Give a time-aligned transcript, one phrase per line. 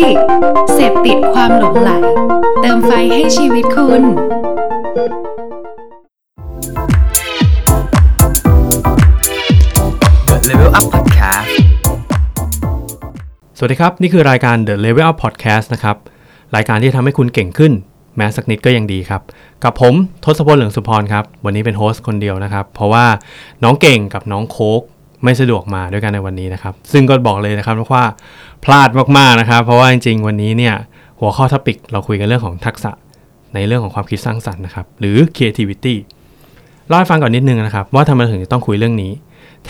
[0.00, 0.18] ดิก
[0.74, 1.90] เสพติดความหลงไหล
[2.60, 4.02] เติมไฟให้ชีวิตคุณ
[10.48, 11.48] Level Up Podcast
[13.56, 15.96] สวัสดีครับ นี่คือรายการ The Level Up Podcast นะครับ
[16.56, 17.72] รายการที่ทำให้คุณเก่งขึ้น
[18.16, 19.22] แม้สักนิดก็ยังดีครับ
[19.64, 23.04] กับผมทศพลเหลืองสุพรครับ วันนี้เป็นโฮสต์คนเดียวนะครับ เพราะว่า
[23.64, 24.82] น้องเก่งกับน้องโคก
[25.26, 28.04] ไม่สะดวกมาด้วยกันในวันนี้นะครับ ซึ่งก็บอกเลยนะครับว่า
[28.64, 28.88] พลาด
[29.18, 30.74] มากๆนะครับ เพราะว่าจริงๆ วันนี้เนี่ย
[31.20, 32.92] หัวข้อ topic เราคุยกันเรื่องของทักษะ
[33.54, 35.94] ในเรื่องของความคิดสร้างสรรค์นะครับหรือ creativity
[36.88, 39.12] เล่าให้ฟังก่อนนิดนึงนะครับ ว่าทำไมถึงจะต้องคุยเรื่องนี้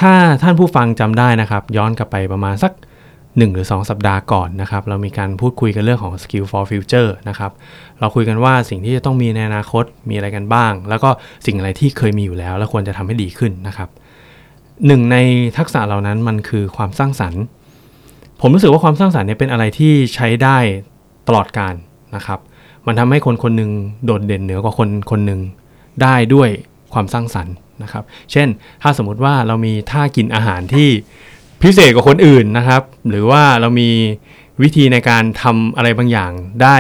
[0.01, 2.73] ถ้าท่านผู้ฟังจำได้นะครับ ย้อนกลับไปประมาณสัก
[3.13, 7.53] 1 หรือ 2 สัปดาห์ก่อนนะครับ เรามีการพูดคุยกันเรื่องของ skill for future นะครับ
[8.01, 11.11] เราคุยกันว่าสิ่งที่จะต้องมีในอนาคตมีอะไรกันบ้าง แล้วก็
[11.47, 13.89] สิ่งอะไรที่เคยมีอยู่แล้ว แล้วควรจะทำให้ดีขึ้นนะครับ
[14.87, 15.17] หนึ่งใน
[15.59, 17.43] ทักษะเหล่านั้นมันคือความสร้างสรรค์
[18.41, 20.59] ผมรู้สึกว่าความสร้างสรรค์เนี่ยเป็นอะไรที่ใช้ได้
[21.29, 21.75] ตลอดการ
[22.17, 22.39] นะครับ
[22.87, 23.71] มันทำให้คนคนหนึ่ง
[24.05, 25.41] โดดเด่นเหนือกว่าคนคนหนึ่ง
[26.03, 26.49] ได้ด้วย
[26.93, 28.49] ความสร้างสรรค์นะครับ เช่น
[28.83, 30.89] ถ้าสมมุติว่าเรามีท่ากินอาหารที่
[31.63, 33.91] พิเศษกว่าคนอื่นนะครับ หรือว่าเรามี
[34.63, 36.77] วิธีในการทำอะไรบางอย่างได้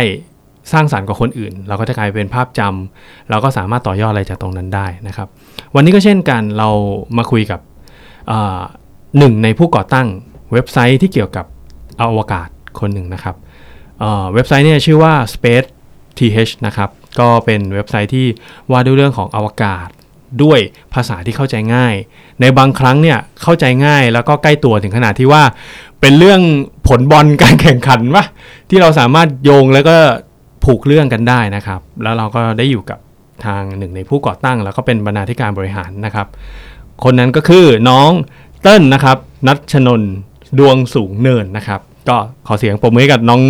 [0.72, 5.28] สร้างสรรค์กว่าคนอื่น เราก็จะกลายเป็นภาพจำเราก็สามารถต่อยอดอะไรจากตรงนั้นได้นะครับ
[5.74, 6.68] วันนี้ก็เช่นกันเรา
[7.18, 7.60] มาคุยกับ
[9.18, 10.06] หนึ่งในผู้ก่อตั้ง
[10.52, 11.46] เว็บไซต์ที่เกี่ยวกับ
[12.00, 12.48] อวกาศ
[12.80, 13.36] คนหนึ่งนะครับ
[14.00, 15.68] เออเว็บไซต์เนี่ยชื่อว่า Space
[16.18, 18.26] TH นะครับ ก็เป็นเว็บไซต์ที่
[18.70, 19.88] ว่าด้วยเรื่องของอวกาศ
[20.42, 20.58] ด้วย
[20.94, 21.94] ภาษาที่เข้าใจง่าย
[22.40, 25.42] ในบางครั้งเนี่ยเข้าใจง่ายแล้วก็ใกล้ตัวถึงขนาดที่ว่า
[26.00, 26.40] เป็นเรื่อง
[26.88, 28.24] ผลบอลการแข่งขันวะ
[28.70, 29.96] ที่เราสามารถโยงแล้วก็
[30.64, 32.98] ผูกเรื่องกันได้นะครับ แล้วเราก็ได้อยู่กับ
[33.44, 36.26] ทางหนึ่งในผู้ก่อตั้ง แล้วก็เป็นบรรณาธิการบริหารนะครับ
[37.04, 38.10] คนนั้นก็คือน้อง
[38.62, 40.02] เติ้ลนะครับนัทชนน
[40.58, 42.16] ดวงสูงเนินนะครับ ก็
[42.46, 43.40] ขอเสียงปรบมือให้กับน้อง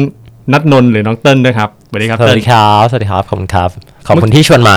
[0.53, 3.71] นัทนนท์หรือน้องเติ้ลด้วยครับสวัสดีครับสวัเติ้สลดีครับสวัสดีครับขอบคุณครับ
[4.07, 4.77] ขอบคุณที่ชวนมา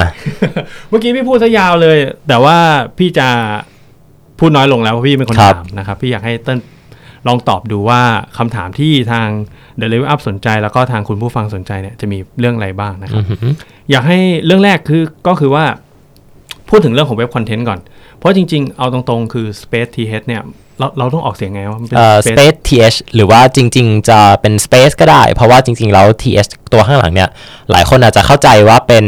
[0.89, 2.57] เมื่อกี้พี่พูดซะยาวเลย แต่ว่า
[2.97, 3.27] พี่จะ
[4.39, 6.59] พูดน้อยลงแล้วเพราะพี่เป็นคนครับถามนะครับ พี่อยากให้เติ้ล
[7.27, 8.01] ลองตอบดูว่า
[8.37, 9.27] คำถามที่ทาง
[9.79, 13.53] The Level Up สนใจ แล้วก็ทางคุณผู้ฟังสนใจเนี่ยจะมีเรื่องอะไรบ้างนะครับอือหือ
[13.91, 15.65] อยากให้เรื่องแรกคือก็คือว่า
[16.69, 17.79] พูดถึงเรื่องของเว็บคอนเทนต์ก่อน
[18.17, 20.41] เพราะจริง ๆ เอาตรงๆ คือ Space TH เนี่ย
[20.79, 27.29] เราเราต้องออกเสียงไงว่ามันเป็น เอ่อ Space space th หรือว่าจริง ๆ จะเป็น space ก็ได้ เพราะว่าจริง ๆ แล้ว th ตัวข้างหลังเนี่ย
[27.71, 29.05] หลายคนอาจจะเข้าใจว่าเป็น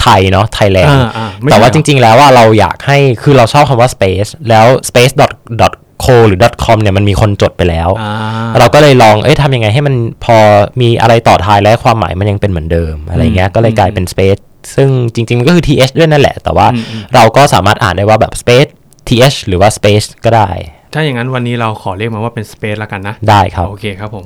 [0.00, 5.12] ไทยเนาะไทยแลนด์อ่าอ่าไม่แต่ว่าใช่จริง ๆ แล้วว่าเราอยากให้คือเราชอบคำว่า space แล้ว space
[5.60, 5.72] dot
[6.04, 8.12] co หรือ com เนี่ยมันมีคนจดไปแล้ว อ่า
[8.58, 9.94] เราก็เลยลอง เอ้ยทำยังไงให้มัน
[10.24, 10.36] พอ
[10.80, 14.40] มีอะไรต่อท้ายและความหมายมันยังเป็นเหมือนเดิมอะไรเงี้ย ก็เลยกลายเป็น space
[14.74, 18.70] ซึ่งจริง ๆ มันก็คือ th ด้วยนั่นแหละ แต่ว่าอืมอืมเราก็สามารถอ่านได้ว่าแบบ space
[19.08, 20.50] th หรือว่า space ก็ได้
[20.92, 24.24] ถ้าอย่างนั้นวันนี้เราขอเรียกมันว่าเป็น Space ละกันนะ ได้ครับ โอเคครับผม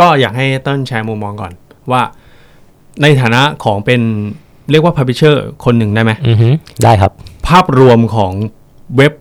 [0.00, 1.52] ก็อยากให้เต้นแชร์มุมมองก่อน
[1.92, 2.02] ว่า
[3.02, 4.00] ในฐานะของเป็น
[4.70, 6.48] เรียกว่า Publisher คนหนึ่งได้ไหมอือฮึ
[6.84, 7.12] ได้ครับ
[7.48, 8.32] ภาพรวมของ
[8.96, 9.12] เว็บ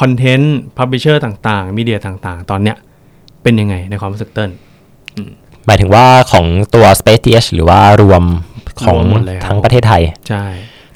[0.00, 2.76] คอนเทนต์ Publisher ต่างๆ มีเดียต่างๆ ตอนเนี้ย
[3.42, 4.50] เป็นยังไงในความรู้สึกเต้น
[5.66, 8.22] หมายถึงว่าของตัว Space TH หรือว่ารวม
[8.84, 10.44] ของรวมหมดเลยครับทั้งประเทศไทย ใช่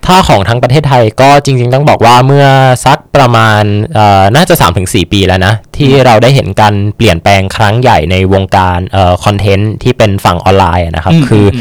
[0.06, 2.46] ถ้าของทั้งประเทศไทยก็จริง ๆ ต้องบอกว่าเมื่อ
[2.86, 3.62] สักประมาณ
[3.94, 11.58] เอ่อน่าจะ 3-4 ปีแล้วนะ ที่เราได้เห็นการเปลี่ยนแปลงครั้งใหญ่ในวงการเอ่อคอนเทนต์ที่เป็นฝั่งออนไลน์อะนะครับ คืออ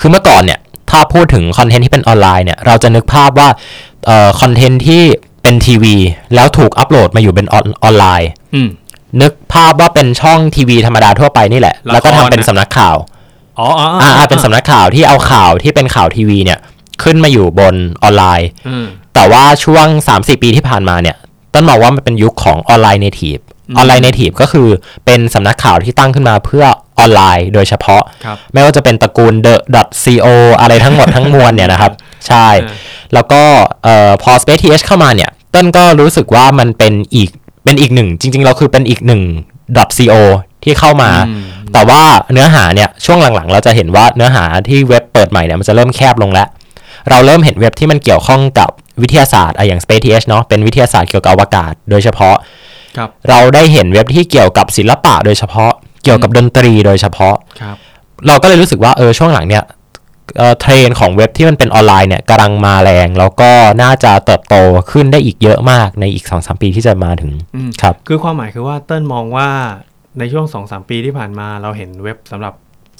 [0.00, 0.60] คือเมื่อก่อนเนี่ย
[0.90, 3.48] ถ้าพูดถึงคอนเทนต์ที่เป็นออนไลน์เนี่ย เราจะนึกภาพว่า
[4.06, 5.02] เอ่อคอนเทนต์ที่
[5.42, 5.96] เป็นทีวี
[6.34, 8.68] แล้วถูกอัปโหลดมาอยู่เป็นออนออนไลน์อืม
[9.22, 12.96] นึกภาพว่าเป็นช่องทีวีธรรมดาทั่วไปนี่แหละละครแล้วก็ทำเป็นสำนักข่าว
[13.58, 16.58] อ๋ออ๋ออ่าเป็นสำนักข่าวที่เอาข่าวที่เป็นข่าวทีวีเนี่ย
[17.02, 19.86] ขึ้นมาอยู่บนออนไลน์อืมแต่ว่าช่วง
[20.16, 21.16] 3-4 ปีที่ผ่านมาเนี่ย
[21.54, 23.38] ต้นมองว่ามันเป็นยุคของ online native
[23.76, 24.68] online native ก็คือ
[25.04, 26.64] เป็นสำนักข่าวที่ตั้งขึ้นมาเพื่อ
[26.98, 29.34] ออนไลน์โดยเฉพาะครับไม่ว่าจะเป็นตระกูล
[29.74, 30.26] .co
[30.60, 31.92] อะไรทั้งหมดทั้งมวลเนี่ยนะครับ
[32.28, 32.74] ใช่เออ
[33.14, 33.42] แล้วก็
[33.82, 37.30] เอ่อพอ Space TH เข้ามาเนี่ย ต้นก็รู้สึกว่ามันเป็นอีก
[37.64, 39.22] เป็นอีกหนึ่ง จริง ๆ เราคือเป็นอีกหนึ่ง
[39.98, 40.14] .co
[40.64, 41.42] ที่เข้ามาอืม
[41.72, 42.02] แต่ว่า
[42.32, 46.48] เนื้อหาเนี่ยช่วงหลังๆ เราจะเห็นว่าเนื้อหาที่เว็บเปิดใหม่เนี่ยมันจะเริ่มแคบลงแล้ว
[47.10, 48.70] เราเริ่มเห็นเว็บที่มันเกี่ยวข้องกับ
[49.02, 52.36] วิทยาศาสตร์อะอย่าง Space TH เนาะเป็นวิทยาศาสตร์เกี่ยวกับอวกาศ โดยเฉพาะ
[52.96, 55.72] ครับเราได้เห็นเว็บที่เกี่ยวกับศิลปะโดยเฉพาะ
[56.04, 57.76] เกี่ยวกับดนตรีโดยเฉพาะครับ
[58.26, 59.64] เราก็เลยรู้สึกว่าเออช่วงหลังเนี่ย
[60.38, 63.50] เอ่อเทรนด์ของเว็บที่มันเป็นออนไลน์เนี่ยกำลังมาแรง แล้วก็
[63.82, 64.54] น่าจะเติบโต
[64.90, 69.48] ขึ้นได้อีกเยอะมากในอีก2อสปีที่จะมาถึงอืมครับคือความหมายคือว่าเติ้ลมองว่า
[70.18, 72.54] ในช่วง2อสปีที่ผ่านมาเราเห็นเว็บสำหรับ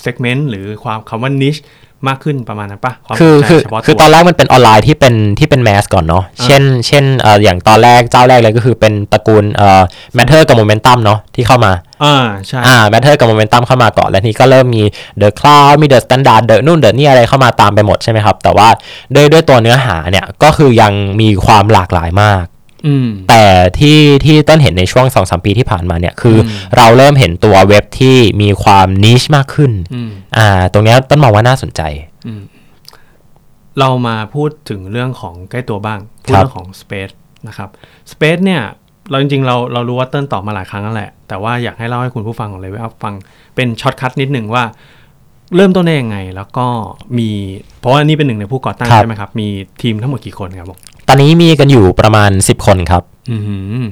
[0.05, 1.61] segment หรือความคำว่า niche
[2.09, 9.83] มากขึ้นประมาณนั้นปะความคือสนใจคือเฉพาะคือตัวตอนแรกมันเป็นออนไลน์ที่เป็นที่เป็นแมสก่อนเนาะอ่าเช่น เช่นเอ่ออย่างตอนแรกเจ้าแรกเลยก็คือเป็นตระกูลเอ่อ
[10.17, 11.73] Matter กับ Momentum เนาะที่เข้ามา
[12.05, 12.17] อ่า
[12.47, 14.83] ใช่อ่า Matter กับ Momentum เข้ามาก่อน แล้วทีนี้ก็เริ่มมี
[15.21, 18.69] The Cloud มี The Standard The นู่น The นี่อะไรเข้ามาตามไปหมดใช่ไหมครับ แต่ว่า
[19.15, 22.56] ด้วยด้วยตัวเนื้อหาเนี่ยก็คือยังมีความหลากหลายมากอืม
[23.29, 23.45] แต่
[23.79, 31.83] ที่ที่ต้นเห็นในช่วง2อสปีที่ผ่านมาเนี่ยคืออมเราเริ่มเห็นตัวเว็บที่มีความ niche มากขึ้นอืมอ่า ตรงเนี้ยต้นมองว่าน่าสนใจ
[32.27, 32.43] อืม
[33.81, 37.15] เรามาพูดถึงเรื่องของใกล้ตัวบ้างพูดครับเรื่องของ Space
[37.49, 37.69] นะครับ
[38.13, 38.63] Space เนี่ย
[39.11, 43.15] เราจริงๆ เราเรารู้ว่าเติ้ลตอบมาหลายครั้งแล้วแหละ แต่ว่าอยากให้เล่าให้คุณผู้ฟังของเลยว่าฟัง
[43.55, 44.65] เป็น shortcut นิดหนึ่งว่า
[45.57, 46.67] เริ่มต้นได้ยังไงแล้วก็
[47.19, 47.31] มี
[47.81, 49.49] เพราะว่านี่เป็นหนึ่งในผู้ก่อตั้งครับใช่ไหมครับ มี
[49.83, 53.37] ทีมทั้งหมดกี่คนครับผมต อนนี้มีกันอยู่ประมาณ 10 คนครับอื
[53.83, 53.87] ม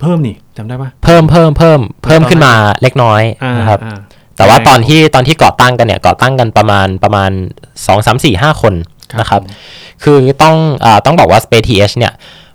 [0.00, 3.98] เพิ่มนี่จำได้ปะเพิ่มเพิ่มเพิ่มเพิ่มขึ้นมาเล็กน้อยอ่านะครับอ่า
[4.36, 7.30] แต่ว่าตอนที่ตอนที่ก่อตั้งกันเนี่ยก่อตั้งกันประมาณประมาณ
[7.76, 8.74] 2 3 4 5 คน
[9.20, 9.42] นะครับ
[10.04, 12.12] คือต้องอาต้องบอกว่า Space TH เนี่ย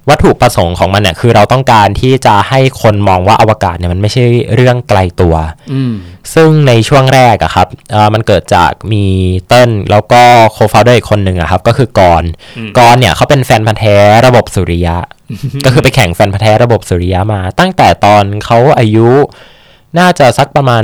[0.10, 4.24] วัตถุประสงค์ของมันเนี่ยคือเราต้องการที่จะให้คนมองว่าอวกาศเนี่ยมันไม่ใช่
[4.56, 5.36] เรื่องไกลตัว
[5.74, 5.94] อืม
[6.34, 9.06] ซึ่งในช่วงแรกอะครับเอ่อมันเกิดจากมี
[9.48, 10.22] เติ้ลแล้วก็
[10.52, 13.96] โคฟ o u เดอร์อีกคนหนึ่งอะครับ ก็คือกรณ์อืมกรณ์เนี่ยเขาเป็นแฟนพันธ์แท้
[14.28, 14.98] ระบบสุริยะ
[15.66, 19.08] ก็คือไปแข่งแฟนพันธ์แท้ระบบสุริยะมา ตั้งแต่ตอนเขาอายุ
[20.00, 20.84] น่าจะสักประมาณ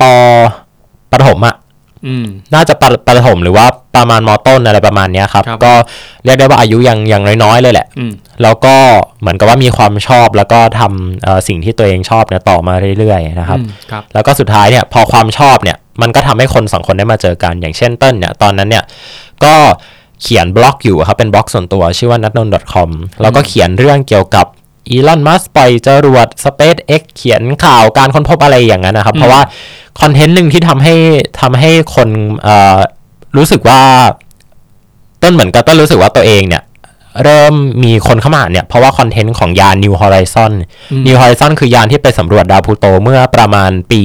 [0.00, 0.02] ป
[1.12, 1.65] ประถมอะอืม
[2.54, 3.66] น่าจะประประถมหรือว่า
[3.96, 5.72] ประมาณมต้นอะไรประมาณเนี้ยครับครับ ก็
[6.24, 8.12] เรียกได้ว่าอายุยังยังน้อยๆเลยแหละอืม
[8.42, 8.74] แล้วก็
[9.20, 18.84] เหมือนกับว่ามีความชอบแล้วก็ทำเอ่อสิ่งที่ตัวเองชอบเนี่ยต่อมาเรื่อยๆนะครับอืมครับแล้วก็สุดท้ายเนี่ยพอความชอบเนี่ยมันก็ทำให้คนสองคนได้มาเจอกัน อย่างเช่นเต้นเนี่ยตอนนั้นเนี่ย
[19.44, 19.54] ก็
[20.22, 22.90] เขียนบล็อกอยู่ครับเป็นบล็อกส่วนตัวชื่อว่า n a t n o n c o m
[23.22, 24.46] แล้วก็เขียนเรื่องเกี่ยวกับ
[24.88, 29.40] อีลอน มัสปล่อยจรวด SpaceX เขียนข่าวการค้นพบอะไรอย่างนั้นนะครับ เพราะว่า
[30.00, 30.94] คอนเทนต์หนึ่งที่ทำให้
[31.40, 32.08] ทำให้คน
[32.42, 32.78] เอ่อ
[33.36, 33.82] รู้สึกว่า
[35.22, 36.62] ต้นเหมือนกับต้นรู้สึกว่าตัวเองเนี่ย
[37.24, 37.54] เริ่ม
[37.84, 40.52] มีคนเข้ามาอ่านเนี่ย เพราะว่าคอนเทนต์ของยาน New Horizon
[41.06, 44.00] New Horizon คือยานที่ไปสำรวจดาวพลูโตเมื่อประมาณปี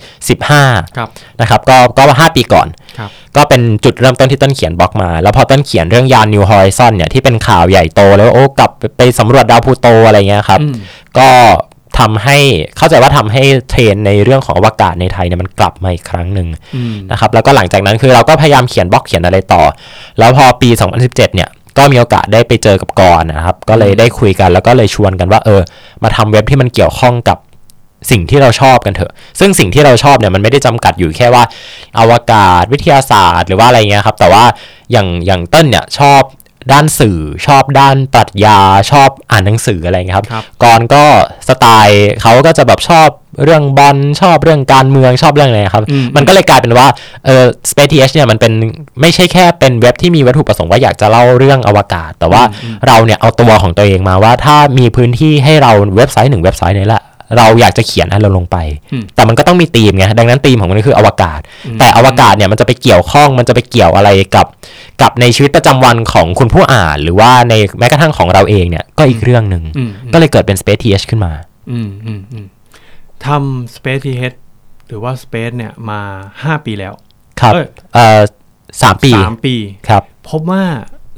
[0.00, 1.08] 2015ครับ
[1.40, 2.68] นะครับก็ก็ห้าปีก่อน
[2.98, 10.74] ครับก็เป็นจุดเริ่มต้นที่ต้นเขียนบล็อกมา แล้วพอต้นเขียนเรื่องยาน New Horizon เนี่ยที่เป็นข่าวใหญ่โตแล้วโอ้กลับไปไปสำรวจดาวพลูโตอะไรเงี้ยครับอืม
[11.18, 11.28] ก็
[12.00, 12.38] ทำให้
[12.76, 19.62] เข้าใจว่าทำให้เทรนด์ในเรื่องของอวกาศในไทยเนี่ยมันกลับมาอีกครั้งหนึ่งอืมนะครับแล้วก็หลังจากนั้นคือเราก็พยายามเขียนบล็อกเขียนอะไรต่อ
[20.18, 20.68] แล้วพอปี
[21.02, 21.48] 2017 เนี่ย
[21.80, 25.60] ก็มีโอกาสได้ไปเจอกับกรนะครับ ก็เลยได้คุยกันแล้วก็เลยชวนกันว่าเออ
[26.02, 27.38] มาทำเว็บที่มันเกี่ยวข้องกับ
[28.10, 31.44] สิ่งที่เราชอบกันเถอะ ซึ่งสิ่งที่เราชอบเนี่ยมันไม่ได้จำกัดอยู่แค่ว่า
[31.98, 34.44] อวกาศวิทยาศาสตร์ หรือว่าอะไรเงี้ยครับ แต่ว่า
[34.92, 36.20] อย่างอย่างเต้นเนี่ยชอบ
[36.72, 38.58] ด้านสื่อชอบด้านปรัชญา
[38.90, 41.04] ชอบอ่านหนังสืออะไรเงี้ยครับครับกรก็
[41.48, 43.08] สไตล์เขาก็จะแบบชอบ
[43.44, 46.86] เรื่องบอลชอบเรื่องการเมืองชอบเรื่องอะไรครับอืมมันก็เลยกลายเป็นว่า
[47.26, 48.52] เออ Space TH เนี่ยมันเป็น
[49.00, 52.42] ไม่ใช่แค่เป็นเว็บที่มีวัตถุประสงค์ว่าอยากจะเล่าเรื่องอวกาศ แต่ว่า
[52.88, 57.02] เราเนี่ยเอาตัวของตัวเองมาว่าถ้ามีพื้นที่ให้เราเว็บไซต์หนึ่งเว็บไซต์เนี่ยแหละ
[57.36, 58.56] เราอยากจะเขียนอะไรลงไป
[58.92, 64.46] อืมแต่มันก็ต้องมีธีมไงดังนั้นธีมของมันก็คืออวกาศอืมแต่อวกาศเนี่ยมันจะไปเกี่ยวข้องมันจะไปเกี่ยวอะไรกับ
[65.02, 71.32] กับในชีวิตประจำวันของคุณผู้อ่าน หรือว่าในแม้กระทั่งของเราเองเนี่ยก็อีกเรื่องหนึ่งอืมก็เลยเกิดเป็น Space TH ขึ้นมา
[71.72, 72.46] อืมอืมอืม
[73.26, 74.36] ทำ Space TH
[74.88, 76.00] หรือว่า Space เนี่ยมา
[76.42, 76.92] ห้าปีแล้ว
[77.40, 78.20] ครับเอ้ยเอ่อ
[78.82, 79.54] สามปีสามปี
[79.88, 80.62] ครับพบว่า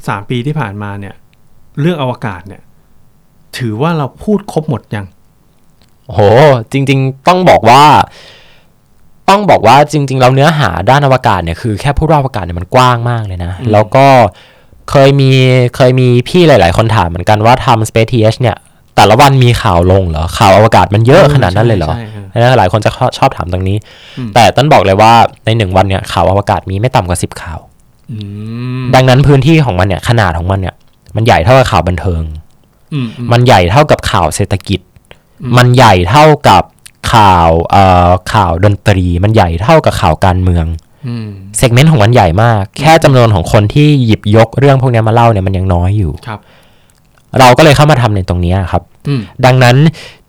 [0.08, 1.14] สามปีที่ผ่านมาเนี่ย
[1.80, 2.62] เรื่องอวกาศเนี่ย
[3.58, 5.06] ถือว่าเราพูดครบหมดยัง
[6.12, 6.20] โห
[6.72, 7.82] จริง ๆ ต้องบอกว่า
[9.28, 14.06] ต้องบอกว่าจริงๆเราเนื้อหาด้านอวกาศเนี่ยคือแค่พูดว่าอวกาศเนี่ยมันกว้างมากเลยนะอืมแล้วก็
[14.90, 15.30] เคยมี
[15.76, 18.56] เคยมีพี่หลาย ๆ คนถามเหมือนกันว่าทำ Space TH เนี่ย
[18.96, 23.76] แต่ละวันมีข่าวลงเหรอ ข่าวอวกาศมันเยอะขนาดนั้นเลยเหรอใช่ใช่นะหลายคนจะชอบถามตรงนี้
[24.18, 25.12] อืมแต่ต้นบอกเลยว่า
[25.44, 27.58] ในหนึ่งวันเนี่ยข่าวอวกาศมีไม่ต่ำกว่าสิบข่าว
[28.10, 28.16] อื
[28.82, 30.74] มดังนั้นพื้นที่ของมันเนี่ยขนาดของมันเนี่ย
[31.16, 32.22] มันใหญ่เท่ากับข่าวบันเทิง
[32.92, 34.91] อืมอืมมันใหญ่เท่ากับข่าวเศรษฐกิจอื
[35.50, 36.62] มมันใหญ่เท่ากับ
[37.12, 40.66] ข่าวเอ่อข่าวดนตรี มันใหญ่เท่ากับข่าวการเมือง
[41.06, 46.40] อืมเซกเมนต์ของมันใหญ่มาก แค่จำนวนของคนที่หยิบยกเรื่องพวกเนี้ยมาเล่าเนี่ยมันยังน้อยอยู่ครับ
[47.40, 49.76] เราก็เลยเข้ามาทำในตรงเนี้ยครับอืมดังนั้น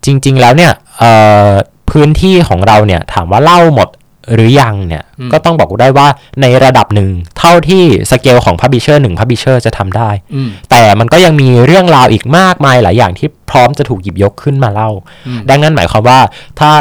[0.06, 1.12] จริง ๆ แล้วเนี่ยเอ่
[1.48, 1.50] อ
[1.90, 3.90] พื้นที่ของเราเนี่ยถามว่าเล่าหมด
[4.34, 6.08] หรือยังเนี่ยอืมก็ต้องบอกได้ว่า
[6.42, 14.90] ในระดับหนึ่งเท่าที่สเกลของ Publisher หนึ่ง Publisher จะทำได้อืมแต่มันก็ยังมีเรื่องราวอีกมากมายหลายอย่างที่ พร้อมจะถูกหยิบยกขึ้นมาเล่า
[15.28, 16.20] อืมดังนั้นหมายความว่า
[16.60, 16.72] ถ้า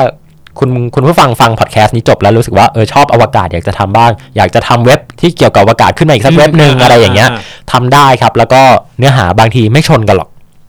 [0.58, 7.30] คุณคุณผู้ฟังฟังพอดแคสต์นี้จบแล้วรู้สึกว่าเออชอบอวกาศอยากจะทำบ้าง อยากจะทำเว็บที่เกี่ยวกับอวกาศขึ้นมาอีกสักเว็บหนึ่งอะไรอย่างเงี้ย
[7.72, 8.62] ทำได้ครับ แล้วก็
[8.98, 10.28] เนื้อหาบางทีไม่ชนกันหรอก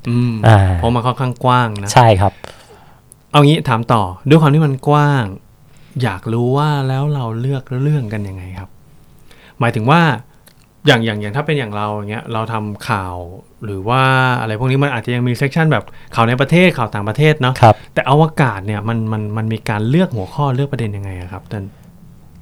[0.09, 2.31] อืมอ่าเพราะมันค่อนข้างกว้างนะใช่ครับ
[3.31, 5.23] เอางี้ถามต่อด้วยความที่มันกว้าง
[6.03, 8.69] อยากรู้ว่าแล้วเราเลือกเรื่องกันยังไงครับ
[9.59, 10.01] หมายถึงว่า
[10.87, 13.15] อย่างอย่างอย่างถ้าเป็นอย่างเราอย่างเงี้ยเราทำข่าว
[13.65, 14.01] หรือว่า
[14.41, 15.83] อะไรพวกนี้มันอาจจะยังมีเซกชันแบบ
[16.15, 21.63] ข่าวในประเทศข่าวต่างประเทศเนาะครับแต่อวกาศเนี่ยมันมันมันมีการเลือกหัวข้อเลือกประเด็นยังไงอะครับท่าน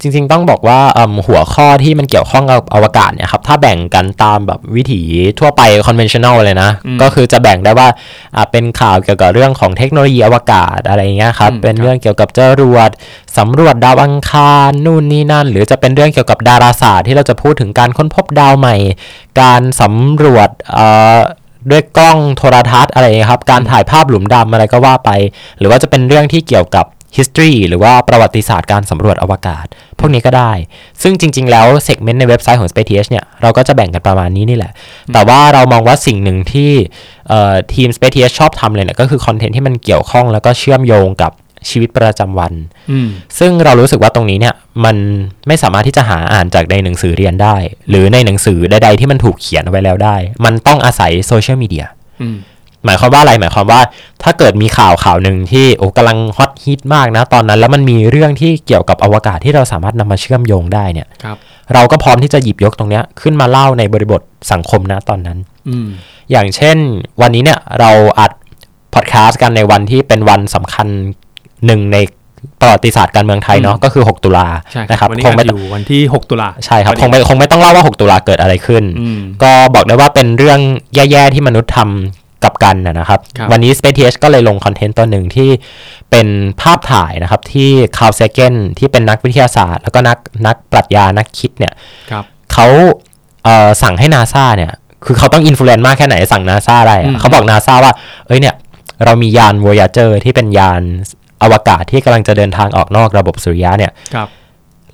[0.02, 5.02] จริงๆต้องบอกว่าเอิ่มหัวข้อที่มันเกี่ยวข้องกับอวกาศเนี่ยครับถ้าแบ่งกันตามแบบวิถี
[5.40, 7.88] ทั่วไป conventional เลยนะอืมก็คือจะแบ่งได้ว่า
[8.36, 12.90] อะเป็นข่าวเกี่ยวกับเรื่องของเทคโนโลยีอวกาศอะไรอย่างเงี้ยครับอืมเป็นครับเรื่องเกี่ยวกับจรวด
[13.38, 18.76] สำรวจดาวอังคารนู่นนี่นั่น หรือจะเป็นเรื่องเกี่ยวกับดาราศาสตร์ที่เราจะพูดถึงการค้นพบดาวใหม่
[19.42, 21.20] การสำรวจเอ่อ
[21.72, 25.10] ด้วยกล้องโทรทัศน์อะไรอย่างเงี้ยครับการถ่ายภาพหลุมดำอะไรก็ว่าไป
[25.58, 26.86] หรือว่าจะเป็นเรื่องที่เกี่ยวกับ
[27.18, 29.66] history หรือว่าประวัติศาสตร์การสำรวจอวกาศ
[30.00, 30.52] พวกนี้ก็ได้
[31.02, 34.72] ซึ่งจริง ๆ แล้ว segment ในเว็บไซต์ของ SpaceTH เนี่ย เราก็จะแบ่งกันประมาณนี้นี่แหละ
[35.14, 36.72] แต่ว่าเรามองว่าสิ่งหนึ่งที่
[37.30, 41.32] เอ่อทีม SpaceTH ชอบทำเลยเนี่ยก็คือคอนเทนต์ที่มันเกี่ยวข้องแล้วก็เชื่อมโยงกับ
[41.70, 42.54] ชีวิตประจำวัน
[42.92, 43.08] อืม
[43.40, 44.96] ซึ่งเรารู้สึกว่าตรงนี้เนี่ยมัน
[45.48, 47.56] ไม่สามารถที่จะหาอ่านจากในหนังสือเรียนได้
[47.90, 50.16] หรือในหนังสือใดๆที่มันถูกเขียนเอาไว้แล้วได้
[50.46, 51.86] มันต้องอาศัยโซเชียลมีเดีย
[52.22, 52.36] อืม
[52.86, 53.82] หมายความว่าอะไรหมายความว่า
[54.24, 61.38] ถ้าเกิดมีข่าวข่าวหนึ่งที่โอ้กำลังฮอตฮิตมากนะตอนนั้น แล้วมันมีเรื่องที่เกี่ยวกับอวกาศที่เราสามารถนำมาเชื่อมโยงได้เนี่ยครับ
[61.74, 64.22] เราก็พร้อมที่จะหยิบยกตรงเนี้ยขึ้นมาเล่าในบริบท
[64.52, 65.38] สังคมนะตอนนั้น
[65.70, 65.88] อืม
[66.32, 66.78] อย่างเช่น
[67.22, 68.32] วันนี้เนี่ยเราอัด
[68.94, 70.88] พอดแคสต์กันในวันที่เป็นวันสำคัญ
[71.66, 71.98] หนึ่งใน
[72.62, 80.60] ประวัติศาสตร์การเมืองไทยเนาะอืมก็คือ 6 ตุลาใช่คนะครัรับบวันนี้คงไม่อัดต้อองยู่วันที่ 6 ตุลาใช่ครับพคองดีไม่คงไม่ต้องเล่าว่า 6 ตุลาเกิดอะไรขึ้นอืมก็บอกได้ว่าเป็นเรื่อง
[80.96, 85.50] แย่ๆที่มนุษย์ทำ กับกันนะนะครับครับ วันนี้ Space TH ก็เลยลงคอนเทนต์ตัวหนึ่งที่
[86.12, 86.28] เป็น
[86.62, 90.18] ภาพถ่ายนะครับ ที่คาร์ลเซเกนที่เป็นนักวิทยาศาสตร์ แล้วก็นัก
[90.48, 91.74] นักปรัชญานักคิดเนี่ย
[92.12, 92.68] ครับเขา
[93.44, 94.72] เอ่อสั่งให้นาซาเนี่ย
[95.06, 97.94] คือเขาต้อง influence มากแค่ไหนสั่งนาซาได้อะอืมเขาบอกนาซาว่า
[98.28, 98.56] เอ้ยเนี่ย
[99.06, 100.82] เรามียาน Voyager ที่เป็นยาน
[101.44, 104.30] อวกาศที่กำลังจะเดินทางออกนอกระบบสุริยะเนี่ยครับ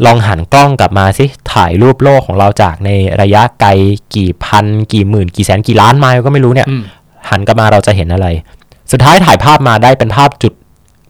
[0.05, 2.89] ลองหันกล้องกลับมาสิถ่ายรูปโลกของเราจากใน
[3.21, 3.69] ระยะไกล
[4.15, 6.81] กี่พัน กี่หมื่น กี่แสนกี่ล้านไมล์ก็ไม่รู้เนี่ยอืม
[7.29, 8.27] หันกลับมาเราจะเห็นอะไร
[8.91, 10.53] สุดท้ายถ่ายภาพมาได้เป็นภาพจุด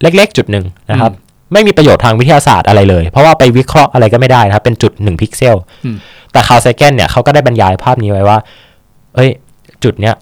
[0.01, 1.11] เล็ก ๆ จุดหนึ่งนะครับ
[1.53, 5.55] ไม่มีประโยชน์ทางวิทยาศาสตร์อะไรเลย เพราะว่าไปวิเคราะห์อะไรก็ไม่ได้นะครับ เป็นจุด1พิกเซล
[5.85, 5.97] อืม
[6.31, 8.37] แต่คาร์ลเซเกนเนี่ยเขาก็ได้บรรยายภาพนี้ไว้ว่า
[9.15, 9.29] เอ้ย
[9.83, 10.15] จุดเนี้ย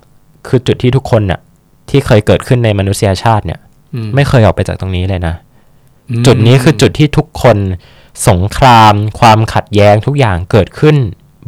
[0.48, 1.40] คือจุดที่ทุกคนเนี่ย
[1.90, 3.60] ที่เคยเกิดขึ้นในมนุษยชาติเนี่ย
[3.94, 5.36] อืมไม่เคยออกไปจากตรงนี้เลยนะ
[6.10, 7.58] อืมจุดนี้คือจุดที่ทุกคน
[8.30, 10.96] สงคราม ความขัดแย้งทุกอย่างเกิดขึ้น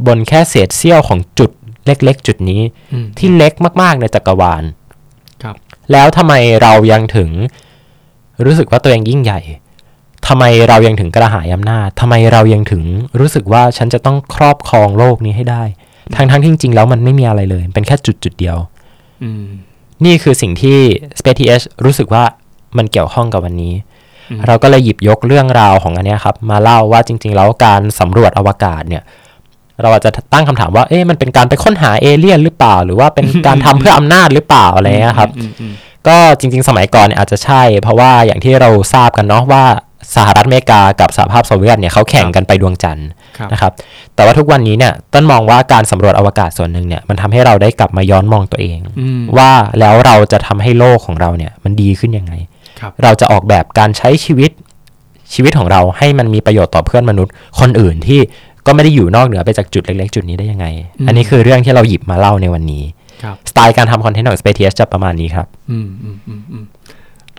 [0.08, 1.52] บนแค่เศษเสี้ยวของจุด
[1.88, 2.62] เล็ก ๆ จุดนี้
[2.94, 4.64] อืมที่เล็กมาก ๆ ในจักรวาล
[5.44, 5.56] ครับ
[5.92, 7.30] แล้วทำไมเรายังถึง
[8.46, 9.42] รู้สึกว่าตัวเองยิ่งใหญ่
[10.28, 12.84] ทำไมเรายังถึงกระหายอำนาจทำไมเรายังถึง
[13.20, 15.64] รู้สึกว่าฉันจะต้องครอบครองโลกนี้ให้ได้
[16.16, 18.58] ทั้งๆที่จริง ๆ แล้วมันไม่มีอะไรเลย เป็นแค่จุดจุดๆเดียว
[19.24, 19.46] อืม
[20.06, 20.78] นี่คือสิ่งที่
[21.20, 22.24] Space TH รู้สึกว่า
[22.78, 23.74] มันเกี่ยวข้องกับวันนี้
[24.30, 29.04] อืมเราก็เลยหยิบยกเรื่องราวของอันเนี้ยครับ มาเล่าว่าจริง ๆ แล้วการสำรวจอวกาศเนี่ย
[29.82, 35.74] เราอาจจะตั้งคำถามว่าเอ๊ะมันเป็นการไปค้นหาเอเลี่ยนหรือเปล่า หรือว่าเป็นการทำเพื่ออำนาจหรือเปล่าอะไรเงี้ยครับอืมอืม
[36.08, 39.64] ก็จริง ๆ สมัยก่อนเนี่ยอาจจะใช่ เพราะว่าอย่างที่เราทราบกันเนาะว่า
[40.16, 43.08] สหรัฐอเมริกากับสหภาพโซเวียตเนี่ยเขาแข่งกันไปดวงจันทร์
[43.38, 43.72] ครับนะครับ
[44.16, 52.34] แต่ว่าทุกวันนี้เนี่ยต้นมองว่าการสำรวจอวกาศส่วนหนึ่งเนี่ยมันทำให้เราได้กลับมาย้อนมองตัวเองอืมว่าแล้วเราจะทำให้โลกของเราเนี่ยมันดีขึ้นยังไง
[52.80, 54.52] ครับเราจะออกแบบการใช้ชีวิต
[55.34, 58.20] ชีวิตของเราให้มันมีประโยชน์ต่อเพื่อนมนุษย์คนอื่นที่
[58.68, 60.66] ก็ไม่ได้อยู่นอกเหนือไปจากจุดเล็ก ๆ จุดนี้ได้ยังไง
[61.00, 62.84] อืมอันนี้คือเรื่องที่เราหยิบมาเล่าในวันนี้
[63.24, 66.66] ครับสไตล์การทำคอนเทนต์ของ Space TH จะประมาณนี้ครับ อืมอืมอืมอืม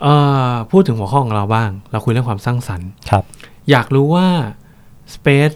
[0.01, 0.15] เอ่
[0.49, 3.23] อพูดถึงหัวข้อของเราบ้าง เราคุยเรื่องความสร้างสรรค์ครับ
[3.71, 4.27] อยากรู้ว่า
[5.15, 5.55] Space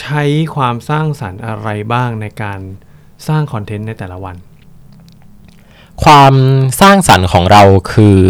[0.00, 0.22] ใช้
[0.56, 2.60] ความสร้างสรรค์อะไรบ้างในการ
[3.28, 4.36] สร้างคอนเทนต์ในแต่ละวัน
[6.04, 6.34] ความ
[6.80, 7.62] สร้างสรรค์ของเรา
[7.92, 8.20] คือ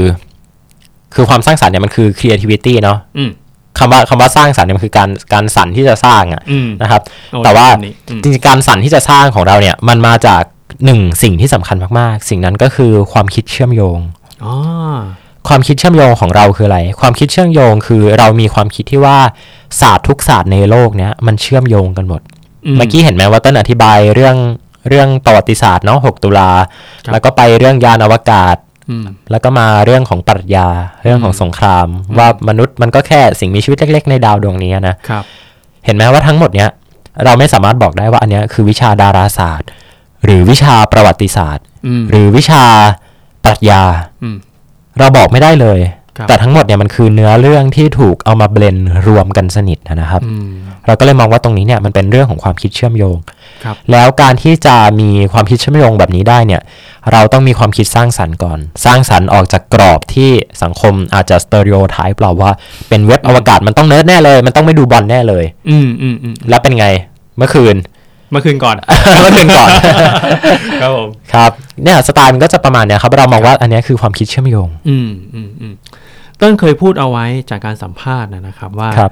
[1.14, 3.30] คือความสร้างสรรค์เนี่ยมันคือ creativity เนาะอืม
[3.78, 7.02] คำว่าคำว่าสร้างสรรค์เนี่ยมันคือการการสรรที่จะสร้างอะอืมนะครับ
[7.32, 10.42] โอ้แต่ว่านี้อืมจริงๆการสรรที่จะสร้างของเราเนี่ยมันมาจาก
[10.84, 13.98] หนึ่งสิ่งที่สำคัญมากๆ สิ่งนั้นก็คือความคิดเชื่อมโยง
[14.44, 14.54] อ๋อ
[15.48, 19.18] ความคิดเชื่อมโยงของเราคืออะไร ความคิดเชื่อมโยงคือเรามีความคิดที่ว่า
[19.80, 22.20] ศาสตร์ทุกศาสตร์ในโลกเนี้ยมันเชื่อมโยงกันหมด
[22.76, 24.36] เมื่อกี้เห็นไหมว่าต้นอธิบายเรื่อง
[24.88, 26.50] เรื่องประวัติศาสตร์เนาะ 6 ตุลา
[27.04, 28.65] ครับแล้วก็ไปเรื่องยานอวกาศอืม
[29.30, 30.68] แล้วก็มาเรื่องของปรัชญา
[31.02, 31.86] เรื่องของสงคราม
[32.18, 35.24] ว่ามนุษย์มันก็แค่สิ่งมีชีวิตเล็ก ๆ ในดาวดวงนี้นะครับ
[35.84, 36.70] เห็นไหมว่าทั้งหมดเนี้ย
[37.24, 39.68] เราไม่สามารถบอกได้ว่าอันเนี้ยคือวิชาดาราศาสตร์
[40.24, 42.64] หรือวิชาประวัติศาสตร์อืมหรือวิชา
[43.44, 43.82] ปรัชญา
[44.22, 44.36] อืม
[44.98, 45.78] เราบอกไม่ได้เลย
[46.16, 50.48] ครับแต่ทั้งหมดเนี่ยมันคือเนื้อเรื่องที่ถูกเอามา blend รวมกันสนิทนะครับอืม
[50.86, 53.35] เราก็เลยมองว่าตรงนี้เนี่ยมันเป็นเรื่องของความคิดเชื่อมโยงครับ
[53.92, 56.62] แล้วการที่จะมีความคิดเชื่อมโยงแบบนี้ได้เนี่ย
[57.12, 60.30] เราต้องมีความคิดสร้างสรรค์ก่อน สร้างสรรค์ออกจากกรอบที่
[60.62, 62.52] สังคมอาจจะ stereotype เราว่า
[62.88, 66.86] เป็นเว็บอวกาศมันต้องเนิร์ดแน่เลย มันต้องไม่ดูบอลแน่เลย อืมอืมอืมแล้วเป็นไง
[67.38, 67.76] เมื่อคืน
[68.30, 68.76] เมื่อคืนก่อน
[69.22, 69.70] เมื่อคืนก่อน
[70.82, 71.50] ครับผม ครับ
[71.82, 75.74] เนี่ยสไตล์มันก็จะประมาณเนี้ยครับ เรามองว่าอันเนี้ยคือความคิดเชื่อมโยง อืมอืมอืม
[76.38, 79.10] เติ้ลเคยพูดเอาไว้จากการสัมภาษณ์นะนะครับว่าครับ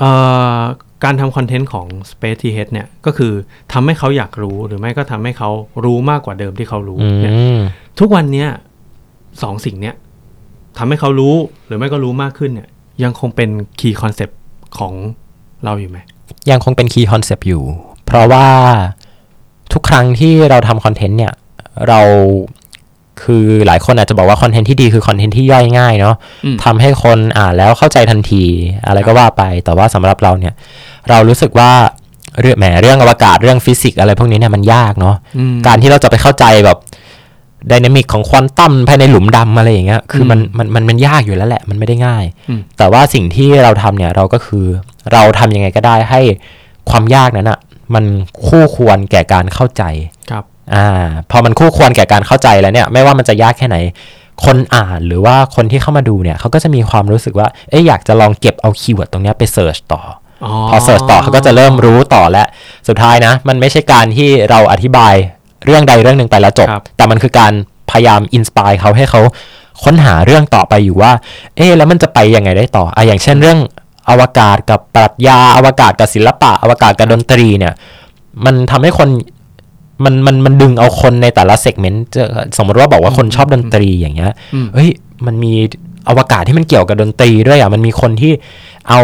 [0.00, 0.10] เอ่
[0.58, 0.60] อ
[1.04, 3.32] การทำคอนเทนต์ของ Space TH เนี่ยก็คือ
[3.72, 5.50] ทำให้เขาอยากรู้หรือไม่ก็ทำให้เขา
[5.84, 7.60] รู้มากกว่าเดิมที่เขารู้อืเนี่ยม
[8.00, 8.48] ทุกวันเนี้ย
[9.42, 9.94] สองสิ่งเนี้ย
[10.78, 11.34] ทำให้เขารู้
[11.66, 12.68] หรือไม่ก็รู้มากขึ้นเนี่ย
[13.02, 13.50] ยังคงเป็น
[13.80, 14.38] key concept
[14.78, 14.92] ของ
[15.64, 15.98] เราอยู่ไหม
[16.50, 17.62] ยังคงเป็น key concept อยู่
[18.06, 18.46] เพราะว่า
[19.72, 21.32] ทุกครั้งที่เราทำคอนเทนต์เนี่ย
[21.88, 22.00] เรา
[23.22, 28.44] คือหลายคนอาจจะบอกว่าคอนเทนต์ที่ดีคือคอนเทนต์ที่ย่อยง่ายเนาะอืมทำให้คนอ่านแล้วเข้าใจทันที
[28.86, 30.54] อะไรก็ว่าไป แต่ว่าสำหรับเราเนี่ย
[31.08, 31.70] เรารู้สึกว่า
[32.40, 36.78] เรื่องแหมเรื่องอวกาศเรื่องฟิสิกส์อะไรพวกนี้เนี่ยมันยากเนาะอืมการที่เราจะไปเข้าใจแบบ
[37.70, 44.66] dynamic ของควอนตัมภายในหลุมดำอะไรอย่างเงี้ย คือมันอืมมันมันมันยากอยู่แล้วแหละ มันไม่ได้ง่ายอืมแต่ว่าสิ่งที่เราทำเนี่ยเราก็คือ
[45.12, 46.20] เราทำยังไงก็ได้ให้
[46.90, 47.58] ความยากนั้นอะ
[47.94, 48.04] มัน
[48.46, 50.15] คู่ควรแก่การเข้าใจครับ
[50.74, 53.76] อ่าพอมันคู่ควรแก่การเข้าใจแล้วเนี่ยไม่ว่ามันจะยากแค่ไหน
[54.44, 60.00] คนอ่านหรือว่าคนที่เข้ามาดูเนี่ยเขาก็จะมีความรู้สึกว่าเอ๊ะอยากจะลองเก็บเอา keyword ตรงเนี้ยไป search ต่อ
[60.70, 62.44] พอ search ต่อเขาก็จะเริ่มรู้ต่อและ
[62.88, 65.14] สุดท้ายนะ มันไม่ใช่การที่เราอธิบาย
[65.64, 67.52] เรื่องใดเรื่องหนึ่งไปแล้วจบครับแต่มันคือการ
[67.90, 69.20] พยายาม inspire เขาให้เขา
[69.84, 71.12] ค้นหาเรื่องต่อไปอยู่ว่า
[71.56, 73.58] เอ๊ะแล้วมันจะไปยังไงได้ต่ออะอย่างเช่นเรื่อง
[74.10, 77.74] อวกาศกับปรัชญาอวกาศกับศิลปะ อวกาศกับดนตรีเนี่ย
[78.44, 79.08] มันทำให้คน
[80.04, 82.04] มันมันมันดึงเอาคนในแต่ละเซกเมนต์
[82.58, 84.90] สมมติว่าบอกว่าคนชอบดนตรีอย่างเงี้ยอืมเฮ้ย
[85.26, 85.52] มันมี
[86.08, 88.32] อวกาศที่มันเกี่ยวกับดนตรีด้วยอะมันมีคนที่
[88.90, 89.00] เอา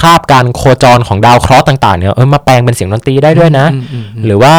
[0.00, 4.54] คาบการโคจรของดาวเคราะห์ต่าง ๆเนี่ยเออมาแปลงเป็นเสียงดนตรีได้ด้วยนะอืมอืมอืมหรือว่า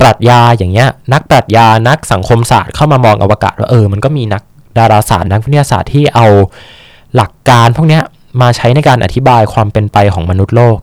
[0.00, 4.42] ปรัชญาอย่างเงี้ย นักปรัชญานักสังคมศาสตร์เข้ามามองอวกาศว่าเออมันก็มีนัก
[4.78, 6.26] ดาราศาสตร์นักวิทยาศาสตร์ที่เอา
[7.16, 8.02] หลักการพวกเนี้ย
[8.40, 10.76] มาใช้ในการอธิบายความเป็นไปของมนุษย์โลก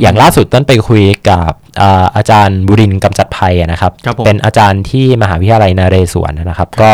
[0.00, 1.50] อย่างล่าสุดเติ้ลไปคุยกับ
[1.80, 6.90] อ่าอาจารย์บุรินทร์กำจัดภัยอะนะครับครับผมเป็นอาจารย์ที่มหาวิทยาลัยนเรศวรนะครับ ก็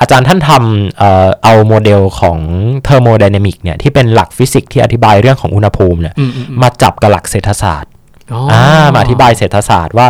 [0.00, 2.38] อาจารย์ท่านทำเอ่อเอาโมเดลของ
[2.84, 7.90] thermodynamic เนี่ยที่เป็นหลักฟิสิกส์ที่อธิบายเรื่องของอุณหภูมิเนี่ยอืมอืมอืมมาจับกับหลักเศรษฐศาสตร์
[8.32, 10.08] อ๋ออ่ามาอธิบายเศรษฐศาสตร์ว่า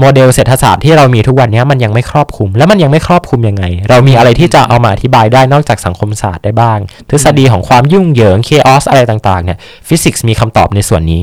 [0.00, 6.78] โมเดลเศรษฐศาสตร์ที่เรามีทุกวันเนี้ยมันยังไม่ครอบคลุม แล้วมันยังไม่ครอบคลุมยังไง เรามีอะไรที่จะเอามาอธิบายได้นอกจากสังคมศาสตร์ได้บ้าง
[7.10, 11.22] ทฤษฎีของความยุ่งเหยิง chaos อะไรต่างๆเนี่ยฟิสิกส์มีคำตอบในส่วนนี้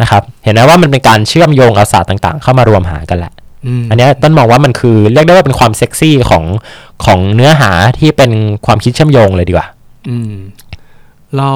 [0.00, 3.32] นะครับเห็นไหมว่ามันเป็นการเชื่อมโยงเอาศาสตร์ต่างๆ เข้ามารวมหากันแหละ
[3.80, 6.44] มอันเนี้ยต้นมองว่ามันคือเรียกได้ว่าเป็นความเซ็กซี่ของ
[7.04, 8.30] ของเนื้อหาที่เป็น
[8.66, 9.66] ความคิดเชื่อมโยงเลยดีกว่า
[10.08, 10.34] อืม
[11.36, 11.50] เรา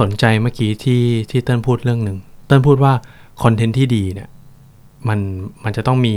[0.00, 2.92] สนใจเมื่อกี้ที่ที่เติ้ลพูดเรื่องหนึ่งเติ้ลพูดว่า
[3.42, 4.28] คอนเทนต์ที่ดีเนี่ย
[5.08, 5.18] มัน
[5.64, 6.14] มันจะต้องมี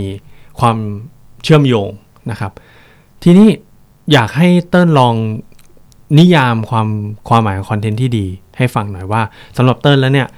[0.60, 0.76] ความ
[1.44, 1.90] เชื่อมโยง
[2.30, 2.52] นะครับ
[3.22, 3.48] ทีนี้
[4.12, 5.14] อยากให้เติ้ลลอง
[6.18, 6.88] นิยามความ
[7.28, 8.26] ความหมายของคอนเทนต์ที่ดี
[8.58, 9.22] ให้ฟังหน่อยว่า
[9.56, 10.28] สำหรับเติ้ลแล้วเนี่ย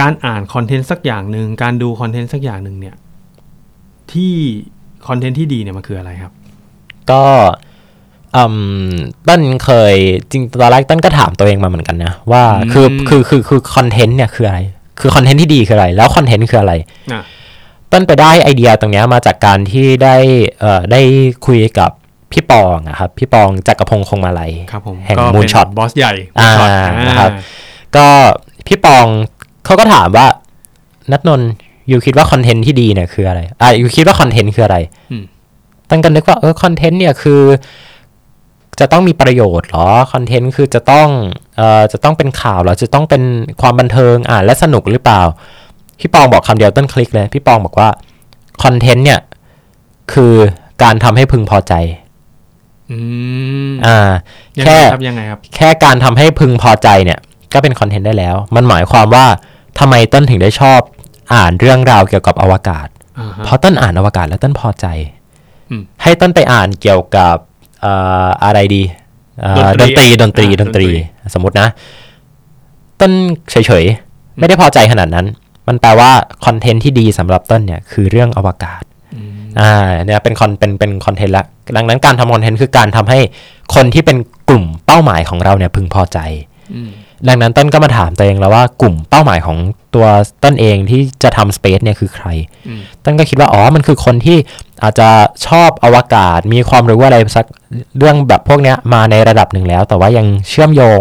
[0.00, 2.96] การอ่านคอนเทนต์สักอย่างหนึ่งการดูคอนเทนต์สักอย่างหนึ่งเนี่ย
[4.12, 4.34] ที่
[5.08, 6.32] คอนเทนต์ที่ดีเนี่ยมันคืออะไรครับ
[7.10, 7.22] ก็
[8.36, 8.44] อื
[8.88, 8.92] ม
[9.28, 9.94] เติ้ลเคย
[10.30, 14.60] จริงตอนแรกเติ้ลก็ถามตัวเองมาเหมือนกันนะว่าอืมคือคือคือคือคอนเทนต์เนี่ยคืออะไร
[15.00, 16.74] คือคอนเทนต์ที่ดีคืออะไร แล้วคอนเทนต์คืออะไร
[17.12, 20.16] อะเติ้ลไปได้ไอเดียตรงเนี้ยมาจากการที่ได้
[20.60, 21.00] เอ่อได้
[21.46, 21.90] คุยกับ
[22.32, 27.30] พี่ปองอะครับพี่ปองจักรพงศ์คงมาลัยครับผมแห่งก็เป็น Moonshot บอสใหญ่อ่า Moonshot นะครับ
[27.96, 28.06] ก็
[28.66, 29.06] พี่ปอง
[29.64, 30.26] เขาก็ถามว่า
[31.12, 31.48] ณัฐนนท์
[31.88, 34.76] you คิดว่าคอนเทนต์ที่ดีเนี่ยคืออะไร อ่า you คิดว่าคอนเทนต์คืออะไร
[35.12, 35.24] อืม
[35.90, 37.42] เติ้ลก็นึกว่าเออคอนเทนต์เนี่ยคือ
[38.80, 41.08] จะต้องมีประโยชน์เหรอคอนเทนต์คือจะต้อง
[41.56, 43.22] เอ่อจะต้องเป็นข่าวเหรอจะต้องเป็น
[43.60, 45.22] ความบันเทิงอ่านและสนุกหรือเปล่า
[46.00, 47.88] พี่ปองบอกคำเดียวต้นคลิกเลย พี่ปองบอกว่า
[48.62, 49.20] คอนเทนต์เนี่ย
[50.12, 50.34] คือ
[50.82, 51.74] การทำให้พึงพอใจ
[52.90, 52.98] อื
[53.70, 53.98] มอ่า
[54.58, 57.18] ยังแค่ไงครับยังไงครับ แค่การทำให้พึงพอใจเนี่ย
[57.54, 59.26] ก็เป็นคอนเทนต์ได้แล้ว มันหมายความว่า
[59.78, 60.80] ทำไมต้นถึงได้ชอบ
[61.34, 64.86] อ่านเรื่องราวเกี่ยวกับอวกาศอ่าฮะเพราะต้นอ่านอวกาศแล้วต้นพอใจ
[65.70, 67.36] อืมให้ต้นไปอ่านเกี่ยวกับ
[67.80, 67.92] เอ่
[68.24, 68.82] ออะไรดี
[69.40, 71.68] เอ่อดดนนตตรีรีดนตรีอ่าดนตรีดนตรี สมมตินะ
[73.00, 73.12] ต้น
[73.50, 75.26] เฉยๆ ไม่ได้พอใจขนาดนั้น
[75.68, 76.10] มันแปลว่า
[76.46, 78.82] คอนเทนต์ที่ดีสำหรับต้นเนี่ยคือเรื่องอวกาศ
[79.14, 79.72] อืมอ่า
[80.04, 81.44] เนี่ยเป็นคอนเป็นเป็นคอนเทนต์ละ
[81.76, 83.18] ดังนั้นการทำคอนเทนต์คือการทำให้
[83.74, 84.16] คนที่เป็น
[84.48, 86.18] กลุ่มเป้าหมายของเราเนี่ยพึงพอใจ
[86.74, 86.90] อืม
[87.28, 89.58] ดังนั้นต้นก็มาถามตัวเองแล้วว่ากลุ่มเป้าหมายของ
[89.94, 90.06] ตัว
[90.44, 92.26] ต้นเองที่จะทำสเปซเนี่ยคือใคร
[92.68, 94.38] อืมต้นก็คิดว่าอ๋อมันคือคนที่
[94.82, 95.08] อาจจะ
[95.46, 97.46] ชอบอวกาศ มีความรู้อะไรสัก
[97.98, 101.00] เรื่องแบบพวกเนี้ยมาในระดับหนึ่งแล้ว แต่ว่ายังเชื่อมโยง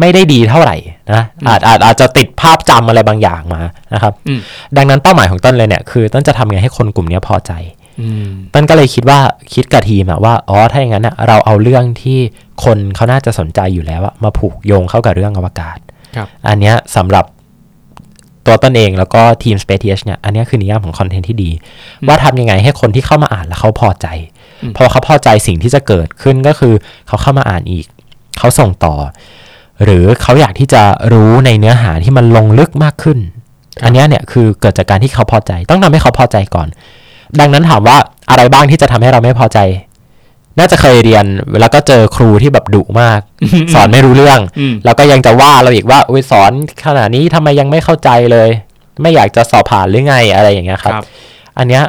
[0.00, 0.76] ไม่ได้ดีเท่าไหร่
[1.12, 3.62] นะอาจอาจอาจจะติดภาพจำอะไรบางอย่างมา
[3.94, 4.40] นะครับอืม
[4.76, 7.52] ดังนั้นเป้าหมายของต้นเลยเนี่ยคือต้นจะทำไงให้คนกลุ่มเนี้ยพอใจ
[8.00, 9.18] อืมต้นก็เลยคิดว่า
[9.54, 12.18] คิดกับทีมอะว่าอ๋อถ้าอย่างนั้นอะเราเอาเรื่องที่
[12.64, 15.78] คนเขาน่าจะสนใจอยู่แล้วอะมาผูกโยงเข้ากับเรื่องอวกาศ
[16.16, 17.24] ครับอันเนี้ยสำหรับ
[18.46, 21.50] ตัวต้นเองแล้วก็ทีม Space TH เนี่ยอันเนี้ยคือนิยามของคอนเทนต์ที่ดี
[22.06, 24.06] ว่าทำยังไงให้คนที่เข้ามาอ่านแล้วเขาพอใจ
[24.62, 26.74] อืมพอเขาพอใจสิ่งที่จะเกิดขึ้นก็คือ
[27.08, 27.86] เขาเข้ามาอ่านอีก
[28.38, 28.94] เขาส่งต่อ
[29.84, 33.18] หรือเขาอยากที่จะรู้ในเนื้อหาที่มันลงลึกมากขึ้น
[33.84, 36.68] อันเนี้ยเนี่ยคือเกิดจากการที่เขาพอใจ ต้องทำให้เขาพอใจก่อน
[37.40, 37.96] ดังนั้นถามว่า
[38.30, 39.58] อะไรบ้างที่จะทำให้เราไม่พอใจ
[40.58, 41.24] น่าจะเคยเรียน
[41.60, 43.20] แล้วก็เจอครูที่แบบดุมาก
[43.74, 46.52] สอนไม่รู้เรื่องอืมแล้วก็ยังจะว่าเราอีกว่าอุ้ยสอน
[46.86, 48.48] ขนาดนี้ทำไมยังไม่เข้าใจเลย
[49.02, 51.04] ไม่อยากจะสอบผ่านหรือไงอะไรอย่างเงี้ยครับครับ
[51.58, 51.82] อันเนี้ย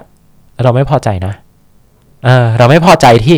[0.64, 1.34] เราไม่พอใจนะ
[2.26, 3.36] เออเราไม่พอใจที่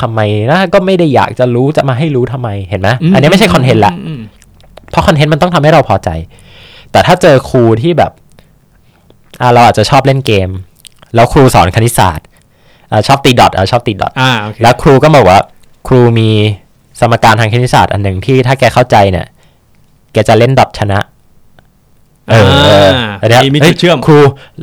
[0.00, 4.20] ทำไมนะก็ไม่ได้อยากจะรู้จะมาให้รู้ทำไมเห็นไหมอันนี้ไม่ใช่คอนเทนต์ละอืม
[4.90, 6.10] เพราะคอนเทนต์มันต้องทำให้เราพอใจ
[6.92, 8.12] แต่ถ้าเจอครูที่แบบ
[9.40, 10.48] อ่าเราอาจจะชอบเล่นเกม
[11.14, 12.26] แล้วครูสอนคณิตศาสตร์
[12.90, 15.40] อ่าชอบตีดอทอ่าชอบตีดอทอ่าโอเคแล้วครูก็บอกว่า
[15.88, 16.30] ครูมี
[17.00, 19.26] สมการทางคณิตศาสตร์อันหนึ่งที่ถ้าแกเข้าใจเนี่ย
[20.12, 20.98] แกจะเล่นดอทชนะ
[22.30, 22.88] เออเออ
[23.20, 24.18] อันเนี้ยมีมีฮ้จุยดเชื่อมครู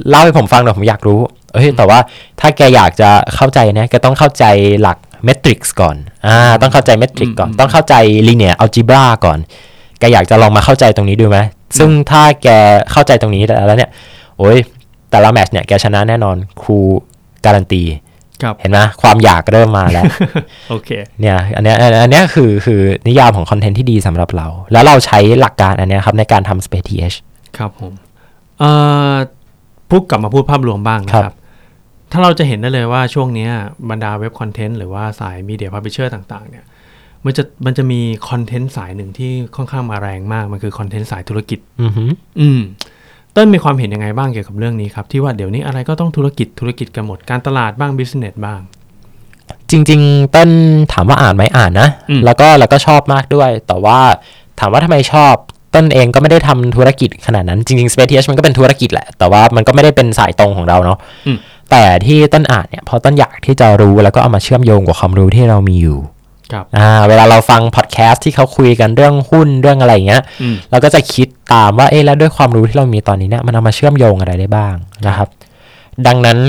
[0.10, 1.20] เล่าให้ผมฟังหน่อยผมอยากรู้
[1.54, 2.00] เอ้ยแต่ว่า
[2.40, 4.46] ถ้าแกอยากจะเข้าใจเนี่ยแกต้องเข้าใจ
[4.82, 5.96] หลักเมทริกซ์ก่อน
[6.28, 7.96] อ่า ต้องเข้าใจเมทริกก่อนอืมต้องเข้าใจ
[8.28, 9.40] ลีเนียอัลจิบราก่อน
[10.00, 11.40] แกอยากจะลองมาเข้าใจตรงนี้ดูไหม
[11.78, 12.48] ซึ่งถ้าแก
[12.92, 13.92] เข้าใจตรงนี้แล้วเนี่ย
[14.38, 14.58] โอ้ย
[15.12, 16.78] แต่ละแมตช์เนี่ยแกชนะแน่นอนครู
[17.45, 17.84] การันตี
[18.43, 20.04] ครับเห็นไหมความอยากเริ่มมาแล้ว
[20.69, 27.17] โอเคเนี่ยอันเนี้ยอันอันเนี้ยคือคือนิยามของคอนเทนต์ที่ดีสำหรับเรา แล้วเราใช้หลักการอันเนี้ยครับในการทำ Space TH
[27.58, 27.93] ครับผม
[28.60, 28.71] เอ่
[29.13, 29.15] อ
[29.89, 31.36] พูดกลับมาพูดภาพรวมบ้างนะคครัรับบ
[32.12, 33.52] ถ้าเราจะเห็นได้เลยว่าช่วงเนี้ย
[33.89, 36.65] บรรดาเว็บคอนเทนต์หรือว่าสายมีเดียพับ l ิเชอร์ต่าง ๆ เนี่ย
[37.26, 42.62] มันจะมันจะมีคอนเทนต์สายหนึ่งที่ค่อนข้างมาแรงมาก มันคือคอนเทนต์สายธุรกิจ อือหืออืม
[43.34, 48.60] เต้นมีความเห็นยังไงบ้างเกี่ยวกับเรื่องนี้ครับ ที่ว่าเดี๋ยวนี้อะไรก็ต้องธุรกิจธุรกิจกันหมดการตลาดบ้างบิสเนสบ้าง
[49.72, 50.50] จริง ๆ เต้น
[50.94, 54.00] ถามว่าอ่านไหมอ่านนะอืมแล้วก็แล้วก็ชอบมากด้วย แต่ว่า
[54.60, 55.34] ถามว่าทำไมชอบ
[55.72, 61.38] เต้นเองก็ไม่ได้ทำธุรกิจขนาดนั้นจริงๆ Space TH มันก็เป็นธุรกิจแหละ แต่ว่ามันก็ไม่ได้เป็นสายตรงของเราเนาะอืม
[61.72, 66.21] แต่ที่ต้นอ่านเนี่ยเพราะต้นอยากที่จะรู้แล้วก็เอามาเชื่อมโยงกับความรู้ที่เรามีอยู่ครับ
[66.78, 74.76] อ่าเวลาเราฟังพอดแคสต์ที่เขาคุยกันเรื่องหุ้นเรื่องอะไรอย่างเงี้ยอืมเราก็จะคิดตามว่าเอ๊ะแล้วด้วยความรู้ที่เรามีตอนนี้เนี่ยมันเอามาเชื่อมโยงอะไรได้บ้าง
[75.08, 75.28] นะครับ
[76.08, 76.40] ดังนั้น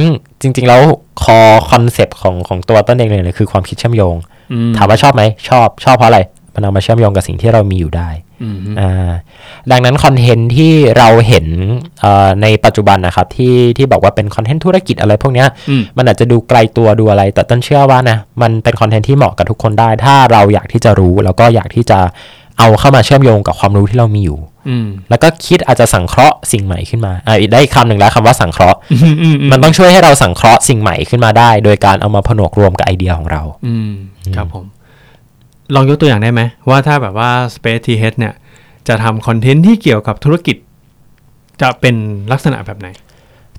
[0.42, 0.80] จริง ๆ แล้ว
[1.22, 1.38] คอ
[1.70, 4.16] concept ของของตัวเติ้ลเองเลยคือความคิดเชื่อมโยง
[4.52, 6.20] อืมถามว่าชอบไหมชอบชอบเพราะอะไร
[6.54, 8.31] มันเอามาเชื่อมโยงกับสิ่งที่เรามีอยู่ได้อืมอ่า
[9.70, 11.46] ดังนั้นคอนเทนต์ที่เราเห็น
[12.00, 21.98] เอ่อในปัจจุบันนะครับที่ที่บอกว่าเป็นคอนเทนต์ธุรกิจอะไรพวกเนี้ยอืมมันอาจจะดูไกลตัวดูอะไร แต่เติ้ลเชื่อว่านะมันเป็นคอนเทนต์ที่เหมาะกับทุกคนได้ ถ้าเราอยากที่จะรู้แล้วก็อยากที่จะ
[22.58, 33.90] เอาเข้ามาเชื่อมโยงกับความรู้ที่เรามีอยู่อืมแล้วก็คิดอาจจะสังเคราะห์สิ่งใหม่ขึ้นมาอ่าได้อีกคำหนึ่งแล้วคำว่าสังเคราะห์อืมอืมมันต้องช่วยให้เราสังเคราะห์สิ่งใหม่ขึ้นมาได้ โดยการเอามาผนวกรวมกับไอเดียของเราอืม
[34.36, 34.64] ครับผม
[35.74, 38.34] ลองยกตัวอย่างได้ไหมว่าถ้าแบบว่า Space TH เนี่ย
[38.88, 40.56] จะทำคอนเทนต์ที่เกี่ยวกับธุรกิจ
[41.60, 41.96] จะเป็น
[42.32, 42.88] ลักษณะแบบไหน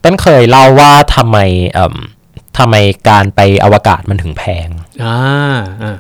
[0.04, 1.38] ต้นเคยเล่าว่าทำไม
[1.73, 1.95] เอ่ม
[2.58, 2.76] ทำไม
[3.10, 4.67] การไปอวกาศมันถึงแพง
[5.04, 5.17] อ่า
[5.84, 5.97] อ่า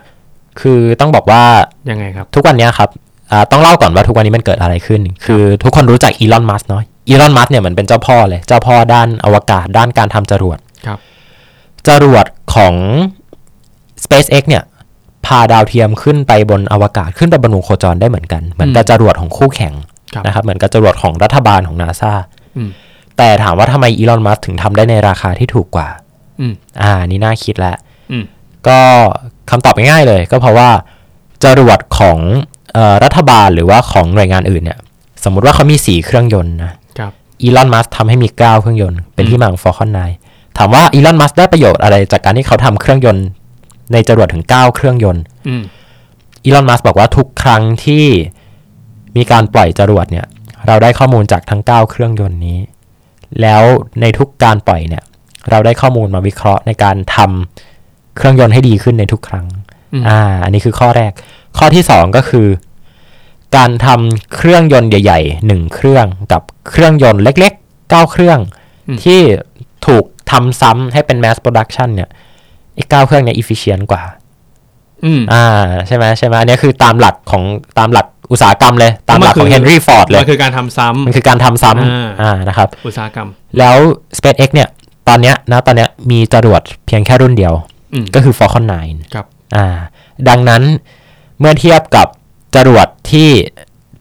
[0.59, 1.43] คือต้องบอกว่า
[1.89, 2.89] ยังไงครับ ทุกวันเนี้ยครับ
[3.31, 10.99] อ่าต้องเล่าก่อนว่าทุกวันนี้มันเกิดอะไรขึ้น คือทุกคนรู้จักอีลอนมัสเนาะอีลอนมัสเนี่ยเหมือนเป็นเจ้าพ่อเลย เจ้าพ่อด้านอวกาศด้านการทำจรวดครับ
[11.87, 12.75] จรวดของ
[14.03, 14.63] SpaceX เนี่ย
[15.25, 19.73] พาดาวเทียมขึ้นไปบนอวกาศขึ้นไปบนวงโคจรได้เหมือนกัน เหมือนกับจรวดของคู่แข่ง
[20.13, 22.13] ครับนะครับเหมือนกับจรวดของรัฐบาลของนาซา
[22.57, 22.69] อืม
[23.17, 25.87] แต่ถามว่าทำไมอีลอนมัสถึงทำได้ในราคาที่ถูกกว่า
[26.39, 27.77] อืมอ่านี่น่าคิดแล้ว
[28.11, 28.23] อืม
[28.67, 28.77] ก็
[29.49, 30.69] คำตอบง่ายๆเลย ก็เพราะว่า
[31.43, 32.17] จรวดของ
[32.73, 34.79] เออรัฐบาลหรือว่าของหน่วยงานอื่นเนี่ย
[35.23, 39.99] สมมุติว่าเขามีสี่เครื่องยนต์นะครับอีลอนมัสก์ทำให้มีเก้าเครื่องยนต์เป็นที่มาของ Falcon 9
[40.57, 43.25] ถามว่าอีลอนมัสก์ได้ประโยชน์อะไรจากการที่เขาทำเครื่องยนต์
[43.91, 45.63] ในจรวดถึง 9 เครื่องยนต์อืม
[46.43, 48.05] อีลอน มัสก์บอกว่าทุกครั้งที่
[49.17, 50.25] มีการปล่อยจรวดเนี่ย
[50.67, 52.59] เราได้ข้อมูลจากทั้ง 9 เครื่องยนต์นี้
[53.41, 53.63] แล้ว
[54.01, 55.03] ในทุกการปล่อยเนี่ย
[55.49, 59.45] เราได้ข้อมูลมาวิเคราะห์ในการทำเครื่องยนต์ให้ดีขึ้นในทุกครั้ง
[59.93, 61.11] อืมอ่า อันนี้คือข้อแรก
[61.57, 62.47] ข้อที่สองก็คือ
[63.57, 68.39] การทำเครื่องยนต์ใหญ่ๆหนึ่งเครื่องกับเครื่องยนต์เล็กๆเก้าเครื่อง
[69.03, 69.19] ที่
[69.87, 72.09] ถูกทำซ้ำให้เป็น mass production เนี่ย
[72.75, 74.03] ไอ้เก้าเครื่องเนี่ย efficient กว่า
[75.05, 75.45] อืมอ่า
[75.87, 77.43] ใช่ไหมใช่ไหมอันนี้คือตามหลักของ
[77.79, 83.27] ตามหลักอุตสาหกรรมเลย ตามหลักของมันคือเฮนรี่ฟอร์ดเลย มันคือการทำซ้ำมันคือการทำซ้อ่าำอ่านะครับ อุตสาหกรรม
[83.59, 83.75] แล้ว
[84.17, 84.69] SpaceX เนี่ย
[85.07, 87.53] ตอนเนี้ยนะตอนเนี้ยมีจรวดเพียงแค่รุ่นเดียว
[87.93, 89.65] อืมก็คือ Falcon 9 ครับ อ่า
[90.29, 90.63] ดังนั้น
[91.39, 92.07] เมื่อเทียบกับ
[92.55, 93.29] จรวดที่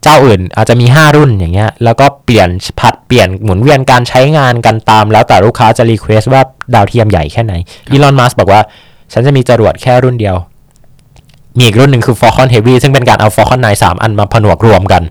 [0.03, 2.49] เจ้าอื่นอาจจะมี 5 รุ่นอย่างเงี้ยแล้วก็เปลี่ยน
[2.81, 6.43] ผัดเปลี่ยนหมุนเวียนการใช้งานกันตาม แล้วแต่ลูกค้าจะรีเควสว่า
[6.75, 7.55] ดาวเทียมใหญ่แค่ไหน
[7.93, 8.61] อีลอนมัสบอกว่า
[9.13, 10.37] ฉันจะมีจรวดแค่รุ่นเดียว
[11.57, 15.03] มีอีกรุ่นหนึ่งคือ Falcon Heavy ซึ่งเป็นการเอา Falcon 9 3 อันมาผนวกรวมกัน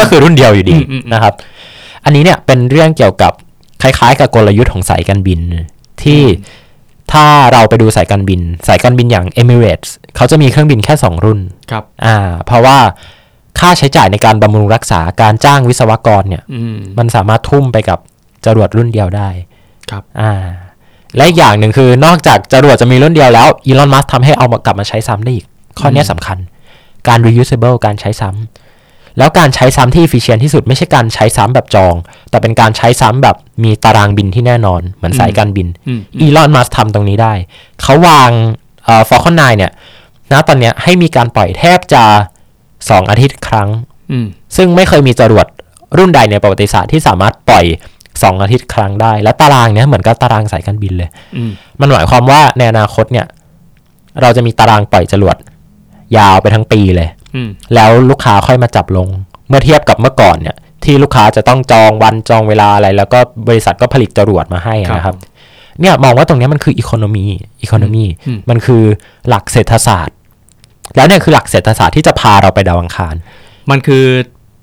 [0.00, 1.34] ก็คือรุ่นเดียวอยู่ดีอืมอืมอืมนะครับ
[2.04, 3.32] อันนี้เนี่ยเป็นเรื่องเกี่ยวกับ
[3.82, 5.40] คล้ายๆ กับกลยุทธ์ของสายการบิน
[6.02, 6.22] ที่
[7.12, 11.38] ถ้าเราไปดูสายการบิน สายการบินอย่าง Emirates เขาจะมีเครื่องบินแค่ 2 รุ่น
[11.70, 12.78] ครับ อ่า เพราะว่า
[13.58, 17.98] ค่าใช้จ่ายในการบำรุงรักษาการจ้างวิศวกรเนี่ยอืมมันสามารถทุ่มไปกับ
[18.46, 19.28] จรวดรุ่นเดียวได้
[19.90, 20.32] ครับ อ่า
[21.16, 25.46] และอีกอย่างหนึ่งคือนอกจากจรวดจะมีรุ่นเดียวแล้วอีลอนมัสทำให้เอามากลับมาใช้ซ้ำได้อีก
[25.78, 26.38] ข้อเนี้ยสำคัญ
[27.08, 31.94] การ reusable การใช้ซ้ำแล้วการใช้ซ้ำที่ efficient ที่สุดไม่ใช่การใช้ซ้ำแบบจอง
[32.30, 37.32] แต่เป็นการใช้ซ้ำแบบมีตารางบินที่แน่นอน เหมือนสายการบินอืมอีลอนมัสทำตรงนี้ได้
[37.82, 38.30] เขาวาง
[38.84, 39.72] เอ่อ Falcon 9เนี่ย
[40.32, 42.04] นะตอนเนี้ยให้มีการปล่อยแทบจะ
[42.88, 43.68] 2อาทิตย์ครั้ง
[44.12, 45.46] อืมซึ่งไม่เคยมีจรวด
[45.98, 47.64] รุ่นใดในประวัติศาสตร์ที่สามารถปล่อย
[48.04, 53.26] 2อาทิตย์ครั้งได้ และตารางเนี้ยเหมือนกับตารางสายการบินเลยอืมมันหมายความว่าในอนาคตเนี่ย
[54.22, 55.36] เราจะมีตารางปล่อยจรวด
[56.16, 59.08] ยาวไปทั้งปีเลยอืมแล้วลูกค้าค่อยมาจับลง
[59.48, 65.16] เมื่อเทียบกับเมื่อก่อนเนี่ย ที่ลูกค้าจะต้องจองวันจองเวลาอะไร แล้วก็บริษัทก็ผลิตจรวดมาให้นะครับ
[65.80, 68.82] เนี่ยมองว่าตรงเนี้ยมันคือ economy economy อืมมันคือ
[69.28, 70.16] หลักเศรษฐศาสตร์
[70.96, 73.14] แล้วเนี่ยคือหลักเศรษฐศาสตร์ที่จะพาเราไปดาวอังคาร
[73.70, 74.04] มันคือ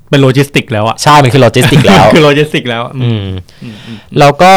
[0.09, 3.29] เป็นโลจิสติกแล้วอะใช่ มันคือโลจิสติกแล้ว คือโลจิสติกแล้ว อือืมม
[3.63, 4.53] อืมอืมแล้วก็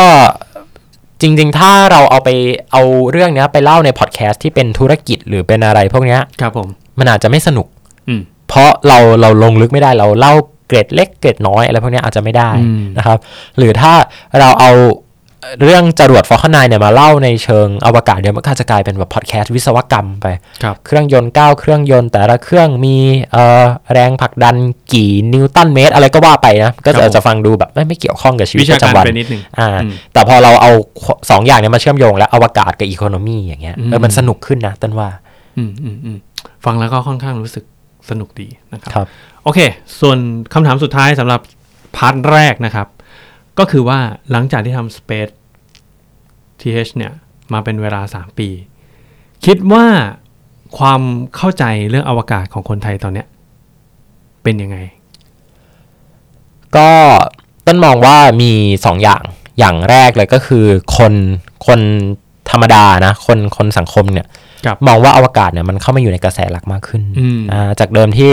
[1.20, 2.28] จริง ๆ ถ้าเราเอาไป
[2.72, 7.66] เอาเรื่องเนี้ยไปเล่าในพอดแคสต์ที่เป็นธุรกิจหรือเป็นอะไรพวกเนี้ย ครับผม มันอาจจะไม่สนุก
[8.09, 10.33] อืมเพราะเราเราลงลึกไม่ได้เราเล่า
[10.68, 13.18] เกร็ดเล็กเกร็ดน้อยอะไรพวกเนี้ยอาจจะไม่ได้อืมนะครับ
[13.59, 13.92] หรือถ้า
[14.38, 14.70] เราเอา
[15.62, 20.26] เรื่องจรวด Falcon 9 เนี่ยมาเล่าในเชิงอวกาศเดี๋ยวมันก็อาจจะกลายเป็นแบบพอดแคสต์วิศวกรรมไป
[20.62, 22.96] ครับเครื่องยนต์9เครื่องยนต์แต่ละเครื่องมี
[23.33, 24.57] เอ่อแรงผลักดัน
[24.92, 30.70] กี่นิวตันเมตร อะไรก็ว่าไปนะ ก็ครับผมจะจะฟังดูแบบไม่ไม่เกี่ยวข้องกับชีวิตวิปชาระการจำวันไปนิดนึงอ่าอืมแต่พอเราเอา
[31.31, 35.09] สองอย่างเนี้มาเชื่อมโยง แล้วอวกาศกับอีโคโนมีอย่างเงี้ยอืมเออมันสนุกขึ้นนะต้นว่า
[35.59, 36.18] อืมอืมอืม
[36.64, 37.64] ฟังแล้วก็ค่อนข้างรู้สึก
[38.11, 39.07] สนุกดีนะครับครับ
[39.44, 39.61] โอเค
[40.00, 40.18] ส่วน
[40.53, 41.40] คำถามสุดท้ายสำหรับ
[41.96, 42.87] พาร์ทแรกนะครับ
[43.61, 45.33] ก็คือว่าหลังจากที่ทำ Space
[46.61, 47.12] TH เนี่ย
[47.53, 48.49] มาเป็นเวลา 3 ปี
[49.44, 49.87] คิดว่า
[50.79, 51.01] ความ
[51.37, 53.27] เข้าใจเรื่องอวกาศของคนไทยตอนเนี้ย
[54.42, 54.77] เป็นยังไง
[56.77, 56.90] ก็
[57.66, 58.53] ต้นมองว่ามี
[58.85, 59.23] สองอย่าง
[59.59, 60.64] อย่างแรกเลยก็คือ
[60.96, 61.12] คน
[61.66, 61.81] คน
[62.51, 64.27] ธรรมดานะ คนคนสังคมเนี่ย
[64.66, 68.33] ครับมองว่าอวกาศเนี่ยมันเข้ามาอยู่ในกระแสหลักมากขึ้นอืมอ่าจากเดิมที่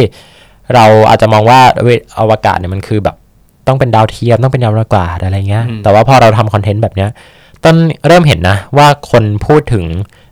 [0.74, 3.16] เราอาจจะมองว่าเวอวกาศเนี่ยมันคือแบบ
[3.68, 7.10] ต้องเป็นดาวเทียมต้องเป็นดาวอวกาศอะไรเงี้ยอืมแต่ว่าพอเราทำคอนเทนต์แบบเนี้ย
[7.64, 7.76] ต้น
[8.08, 9.86] เริ่มเห็นนะว่าคนพูดถึง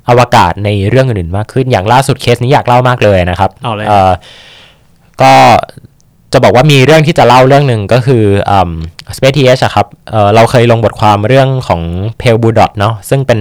[0.09, 4.11] อวกาศในเรื่องอื่นๆมากขึ้นอย่างล่าสุดเคสนี้อยากเล่ามากเลยนะครับเอาเลยเอ่อ
[5.21, 5.33] ก็
[6.33, 8.71] จะบอกว่ามีเรื่องที่จะเล่าเรื่องหนึ่งก็คืออืม
[9.15, 11.81] Space TH อะครับเอ่อเราเคยลงบทความเรื่องของ
[12.21, 13.39] Pale Blue Dot เนาะซึ่งเป็น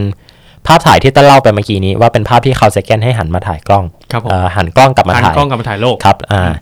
[0.66, 6.52] ภาพถ่ายที่ต้นเล่าไปเมื่อกี้นี้ว่าเป็นภาพที่เขาเซ c นให้หันมาถ่ายกล้องครับผมเอ่อหันกล้องกลับมาหันถ่ายกล้องกลับมาถ่ายโลกครับอ่า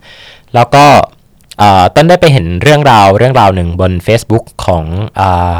[0.54, 1.00] แล้วก็เอ่อ
[1.94, 4.84] ต้นได้ไปเห็นเรื่องราวเรื่องราวหนึ่งบน Facebook ของ
[5.20, 5.56] อ่า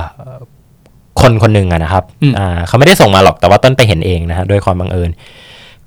[1.20, 5.11] คนคนหนึ่งอะนะครับอืมอ่าเขาไม่ได้ส่งมาหรอกแต่ว่าต้นไปเห็นเองนะฮะโดยความบังเอิญ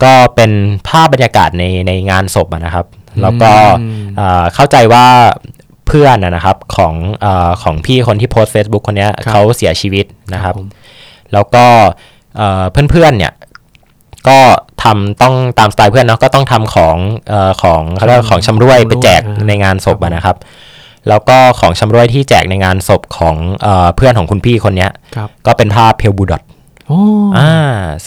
[0.04, 0.52] ก็เป็น
[0.88, 2.86] ภาพบรรยากาศในในงานศพอะนะครับ
[3.22, 5.06] แล้วก็อืมเอ่อเข้าใจว่า
[5.88, 10.68] เพื่อนอะนะครับของเออของพี่คนที่โพสต์ Facebook คนเนี้ยครับเขาเสียชีวิตนะครับผม
[11.34, 11.65] แล้วก็
[12.38, 13.34] เอ่อเพื่อนๆเนี่ย
[14.28, 14.38] ก็
[14.84, 16.98] ทำต้องตามสไตล์เพื่อนเนาะก็ต้องทำของ
[17.30, 20.38] เอ่อของเขาเรียกว่าของชำร่วยไปแจกอ่าในงานศพอะนะครับ
[21.10, 26.42] แล้วก็ของชำร่วยที่แจกในงานศพของเออเพื่อนของคุณพี่คนเนี้ยครับก็เป็นภาพเพลบูดอท
[26.88, 27.00] โอ้
[27.38, 27.52] อ่า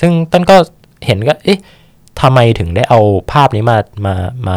[0.00, 0.57] ซึ่งต้นก็
[1.07, 1.59] เห็นก็เอ๊ะ
[2.20, 3.00] ทำไมถึงได้เอา
[3.33, 4.14] ภาพนี้มามา
[4.48, 4.57] มา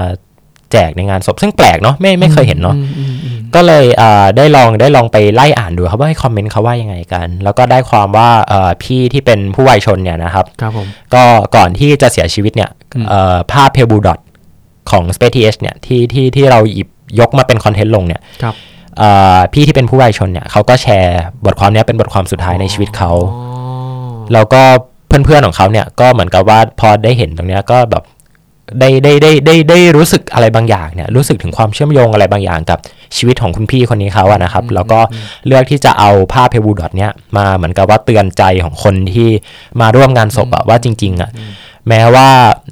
[0.72, 11.24] แจกในงานศพซึ่งแปลกเนาะไม่ไม่เคยเห็นเนาะอืมอืมอืมก็เลยอ่าได้ลองได้ลองไปไล่อ่านดูครับว่าให้คอมเมนต์เขาว่ายังไงกัน แล้วก็ได้ความว่าเอ่อพี่ที่เป็นผู้วัยชนเนี่ยนะครับครับผมก็
[11.56, 14.20] ก่อนที่จะเสียชีวิตเนี่ยอืมเอ่อภาพเพลบูดอท
[14.92, 16.88] ของ Space TH เนี่ยที่ที่ที่เราหยิบ
[17.20, 18.56] ยกมาเป็นคอนเทนต์ลงเนี่ยครับ
[18.98, 23.50] เอ่อพี่ที่เป็นผู้วัยชนเนี่ยเขาก็แชร์บทความเนี้ยเป็นบทความสุดท้ายในชีวิตเขาอ๋อ
[24.34, 24.62] แล้วก็
[25.08, 28.04] เพื่อนๆของเขาเนี่ยก็เหมือนกับว่าพอได้เห็นตรงเนี้ยก็แบบ
[28.80, 32.80] ได้ได้ได้ได้ได้รู้สึกอะไรบางอย่างเนี่ยรู้สึกถึงความเชื่อมโยงอะไรบางอย่างกับ
[33.18, 35.00] ชีวิตของคุณพี่คนนี้เขาอะนะครับ แล้วก็
[35.48, 39.30] เลือกที่จะเอาภาพเพบูดอทเนี้ยมาเหมือนกับว่าเตือนใจของคนที่
[39.82, 41.30] มาร่วมงานศพอะว่าจริง ๆอะ
[41.90, 42.28] แม้ว่า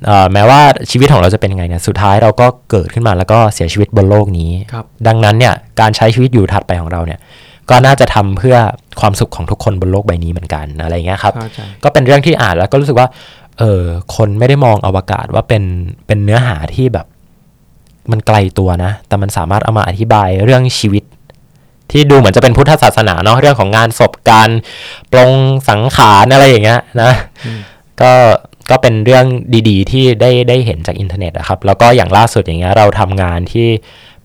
[0.05, 0.59] เอ่อแม้ว่า
[0.91, 7.19] ชีวิตของเราจะเป็นยังไงเนี่ยสุดท้ายเราก็เกิดขึ้นมาแล้วก็เสียชีวิตบนโลกนี้ครับดังนั้นเนี่ยการใช้ชีวิตอยู่ถัดไปของเราเนี่ย
[7.69, 8.57] ก็น่าจะทำเพื่อ
[9.01, 13.07] ความสุขของทุกคนบนโลกใบนี้เหมือนกันอะไรอย่างเงี้ยครับเข้าใจก็เป็นเรื่องที่อ่านแล้วก็รู้สึกว่า
[13.60, 13.84] เออ
[14.15, 15.63] คนไม่ได้มองอวกาศว่าเป็น
[16.08, 17.08] เป็นเนื้อหาที่แบบ
[18.12, 21.04] มันไกลตัวนะ แต่มันสามารถเอามาอธิบายเรื่องชีวิต
[21.91, 24.50] ที่ดูเหมือนจะเป็นพุทธศาสนาเนาะเรื่องของงานศพการ
[25.12, 25.32] ปลง
[25.69, 27.12] สังขารอะไรอย่างเงี้ยนะ
[28.02, 28.12] ก็
[28.69, 29.26] ก็เป็นเรื่อง
[29.69, 33.67] ดี ๆ ที่ได้ได้เห็นจากอินเทอร์เน็ตนะครับ แล้วก็อย่างล่าสุดอย่างเงี้ยเราทำงานที่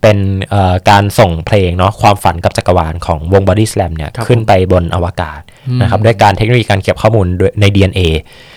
[0.05, 0.19] เป็น
[0.51, 5.41] เอ่อการส่งเพลงเนาะความฝันกับจักรวาลของวง Body Slam เนี่ยครับขึ้นไปบนอวกาศ
[5.83, 8.01] นะครับด้วยการเทคโนโลยีการเก็บข้อมูลด้วยใน DNA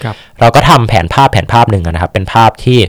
[0.03, 2.79] ครับเราก็ทำแผนภาพแผนภาพหนึ่งอะนะครับ เป็นภาพที่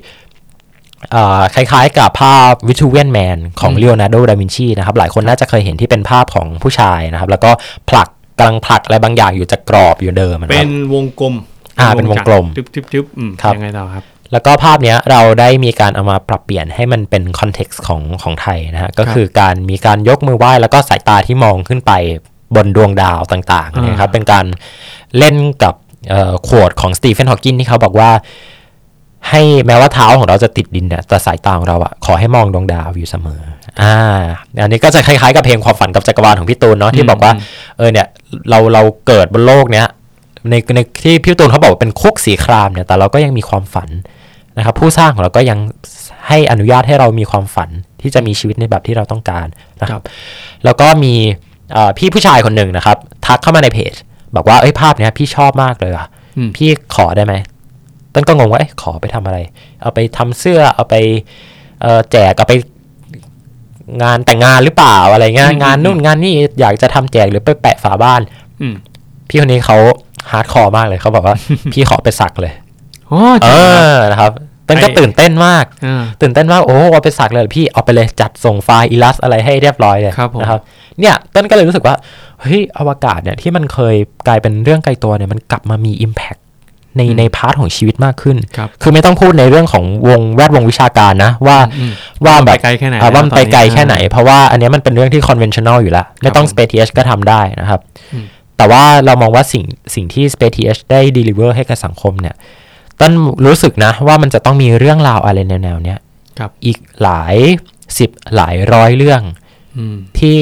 [1.12, 7.50] เอ่อคล้ายๆ กับภาพ Vitruvian Man ของอืมเลโอนาร์โด ดาวินชีนะครับ หลายคนน่าจะเคยเห็นที่เป็นภาพของผู้ชายนะครับ แล้วก็
[7.90, 11.34] ผลักกำลังผลักอะไรบางอย่างอยู่จากกรอบอยู่เดิมอะนะคเป็รับนวงกลม
[11.78, 21.92] อ่าเป็นวงกลมทึบทึบทึบอืมครับยังไงต่อครับ แล้วก็ภาพเนี้ยเราได้มีการเอามาปรับเปลี่ยนให้มันเป็น context ของของไทยนะฮะก็คือการมีการยกมือไหว้แล้วก็สายตาที่มองขึ้นไป
[22.56, 24.44] บนดวงดาวต่างๆอ่านนะครับเป็นการ
[25.18, 25.74] เล่นกับ
[26.48, 28.10] quote ของสตีเฟนฮอว์กินที่เขาบอกว่า
[29.28, 33.40] ให้แม้ว่าเท้าของเราจะติดดินเนี่ยแต่สายตาของเราอะขอให้มองดวงดาวอยู่เสมอ
[33.82, 33.96] อ่า
[34.62, 37.32] อันนี้ก็จะคล้ายๆกับเพลงความฝันกับจักรวาลของพี่ตูนเนาะที่บอกว่า
[37.78, 38.06] เออเนี่ย
[38.50, 39.86] เราเราเกิดบนโลกเนี้ย
[40.50, 43.88] ในในที่พี่ตูนเขาบอกว่าเป็นคุกสีครามเนี่ยแต่เราก็ยังมีความฝัน
[44.58, 45.58] นะครับผู้สร้างของเราก็ยัง
[46.28, 49.46] ให้อนุญาตให้เรามีความฝันที่จะมีชีวิตในแบบที่เราต้องการ
[49.80, 50.04] นะคครัรับบ
[50.64, 51.14] แล้วก็มี
[51.72, 53.94] เอ่อพี่ผู้ชายคนหนึ่งนะครับ ทักเข้ามาในเพจ
[54.36, 57.34] บอกว่าเอ้ยภาพเนี้ยพี่ชอบมากเลยอะอืมพี่ขอได้ไหม
[58.14, 59.38] ต้นก็งงว่าเอ้ยขอไปทำอะไร
[59.82, 60.94] เอาไปทำเสื้อเอาไป
[61.82, 62.54] เอ่อแจกเอาไป
[64.02, 68.20] งานแต่งงานหรือเปล่าอะไรเงี้ยอืมงานนู่นงานนี่อยากจะทำแจกหรือไปแปะฝาบ้าน
[68.60, 68.74] อืม
[69.28, 69.76] พี่คนนี้เขา
[70.30, 71.36] hardcore มากเลยเขาบอกว่า
[71.72, 72.52] พี่ขอไปสักเลย
[73.10, 74.32] อ๋อจริงเหรอเออนะครับ
[74.68, 80.61] เป็นก็ไอ้ตื่นเต้นมากอ่าตื่นเต้นมาก โอ้เอาไปสักเลยพี่ เอาไปเลยจัดส่งไฟล์ Illus อะไรให้เรียบร้อยเลยครับผมนะครับ
[81.00, 81.94] เนี่ยต้นก็เลยรู้สึกว่า
[82.40, 86.40] เฮ้ย อวกาศเนี่ยที่มันเคยกลายเป็นเรื่องไกลตัวเนี่ย มันกลับมามี Impact
[86.96, 91.92] ในในพาร์ทของชีวิตมากขึ้นครับคือไม่ต้องพูดในเรื่องของวงแวดวงวิชาการนะ ว่าอืม
[92.24, 97.81] ว่าแบบไปไกลแค่ไหนอ่าว่ามันไปไกลตอนนี้แค่ไหน เพราะว่าอันเนี้ยมันเป็นเรื่องที่ conventional อยู่แล้ว ไม่ต้องผม Space TH ก็ทำได้นะครับ
[98.14, 98.24] อืม
[98.57, 102.35] แต่ว่าเรามองว่าสิ่งสิ่งที่ Space TH ได้ deliver ให้กับสังคมเนี่ย
[103.00, 103.12] ต้น
[103.46, 105.98] รู้สึกนะว่ามันจะต้องมีเรื่องราวอะไรแนวๆเนี้ย
[106.38, 107.37] ครับอีกหลาย
[107.98, 109.22] สิบหลายร้อยเรื่อง
[109.76, 110.40] อืมที่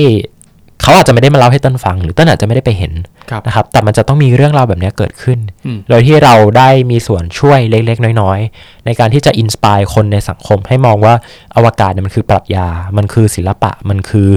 [0.82, 2.92] เขาอาจจะไม่ได้มาเล่าให้ต้นฟัง หรือต้นอาจจะไม่ได้ไปเห็น
[3.30, 11.14] ครับนะครับ แต่มันจะต้องมีเรื่องราวแบบเนี้ยเกิดขึ้นอืมโดยที่เราได้มีส่วนช่วยเล็กๆ น้อยๆ ในการที่จะอินสปายคนในสังคมให้มองว่า
[11.56, 14.30] อวกาศเนี่ยมันคือปรัชญา มันคือศิลปะ มันคือ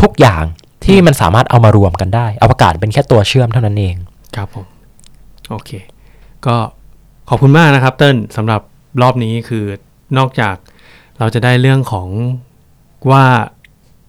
[0.00, 0.44] ทุกอย่าง
[0.84, 3.96] ที่มันสามารถเอามารวมกันได้ อวกาศเป็นแค่ตัวเชื่อมเท่านั้นเอง
[4.36, 4.66] ครับผม
[5.50, 5.70] โอเค
[6.46, 6.56] ก็
[7.28, 8.60] ขอบคุณมากนะครับเติ้ลสำหรับ
[9.02, 9.64] รอบนี้คือ
[10.18, 10.56] นอกจาก
[11.18, 12.08] เราจะได้เรื่องของ
[13.10, 13.24] ว่า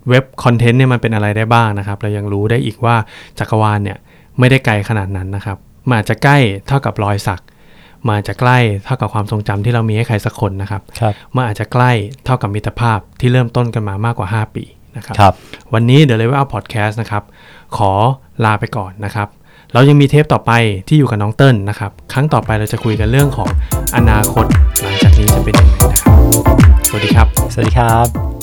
[0.10, 2.96] เว็บคอนเทนต์เนี่ยมันเป็นอะไรได้บ้างนะครับ เรายังรู้ได้อีกว่า
[3.40, 3.98] จักรวาลเนี่ย
[4.40, 7.42] ไม่ได้ไกลขนาดนั้นนะครับมันอาจจะใกล้เท่ากับรอยสัก
[8.06, 11.92] มันอาจจะใกล้เท่ากับความทรงจำที่เรามีให้ใครสักคนนะครับครับมันอาจจะใกล้
[12.26, 14.64] เท่ากับมิตรภาพที่เริ่มต้นกันมามากกว่า 5 ปี
[14.98, 15.34] นะครับครับ
[15.74, 17.24] วันนี้ The Level Up Podcast นะครับ
[17.78, 17.92] ขอ
[18.46, 19.28] ลาไปก่อนนะครับ
[19.74, 20.52] เรายังมีเทปต่อไป
[20.88, 23.50] ที่อยู่กับน้องเติ้ลนะครับ ครั้งต่อไปเราจะคุยกันเรื่องของ
[23.96, 24.46] อนาคต
[24.82, 26.18] หลังจากนี้จะเป็นยังไงนะครับ
[26.88, 28.39] สวัสดีครับ สวัสดีครับ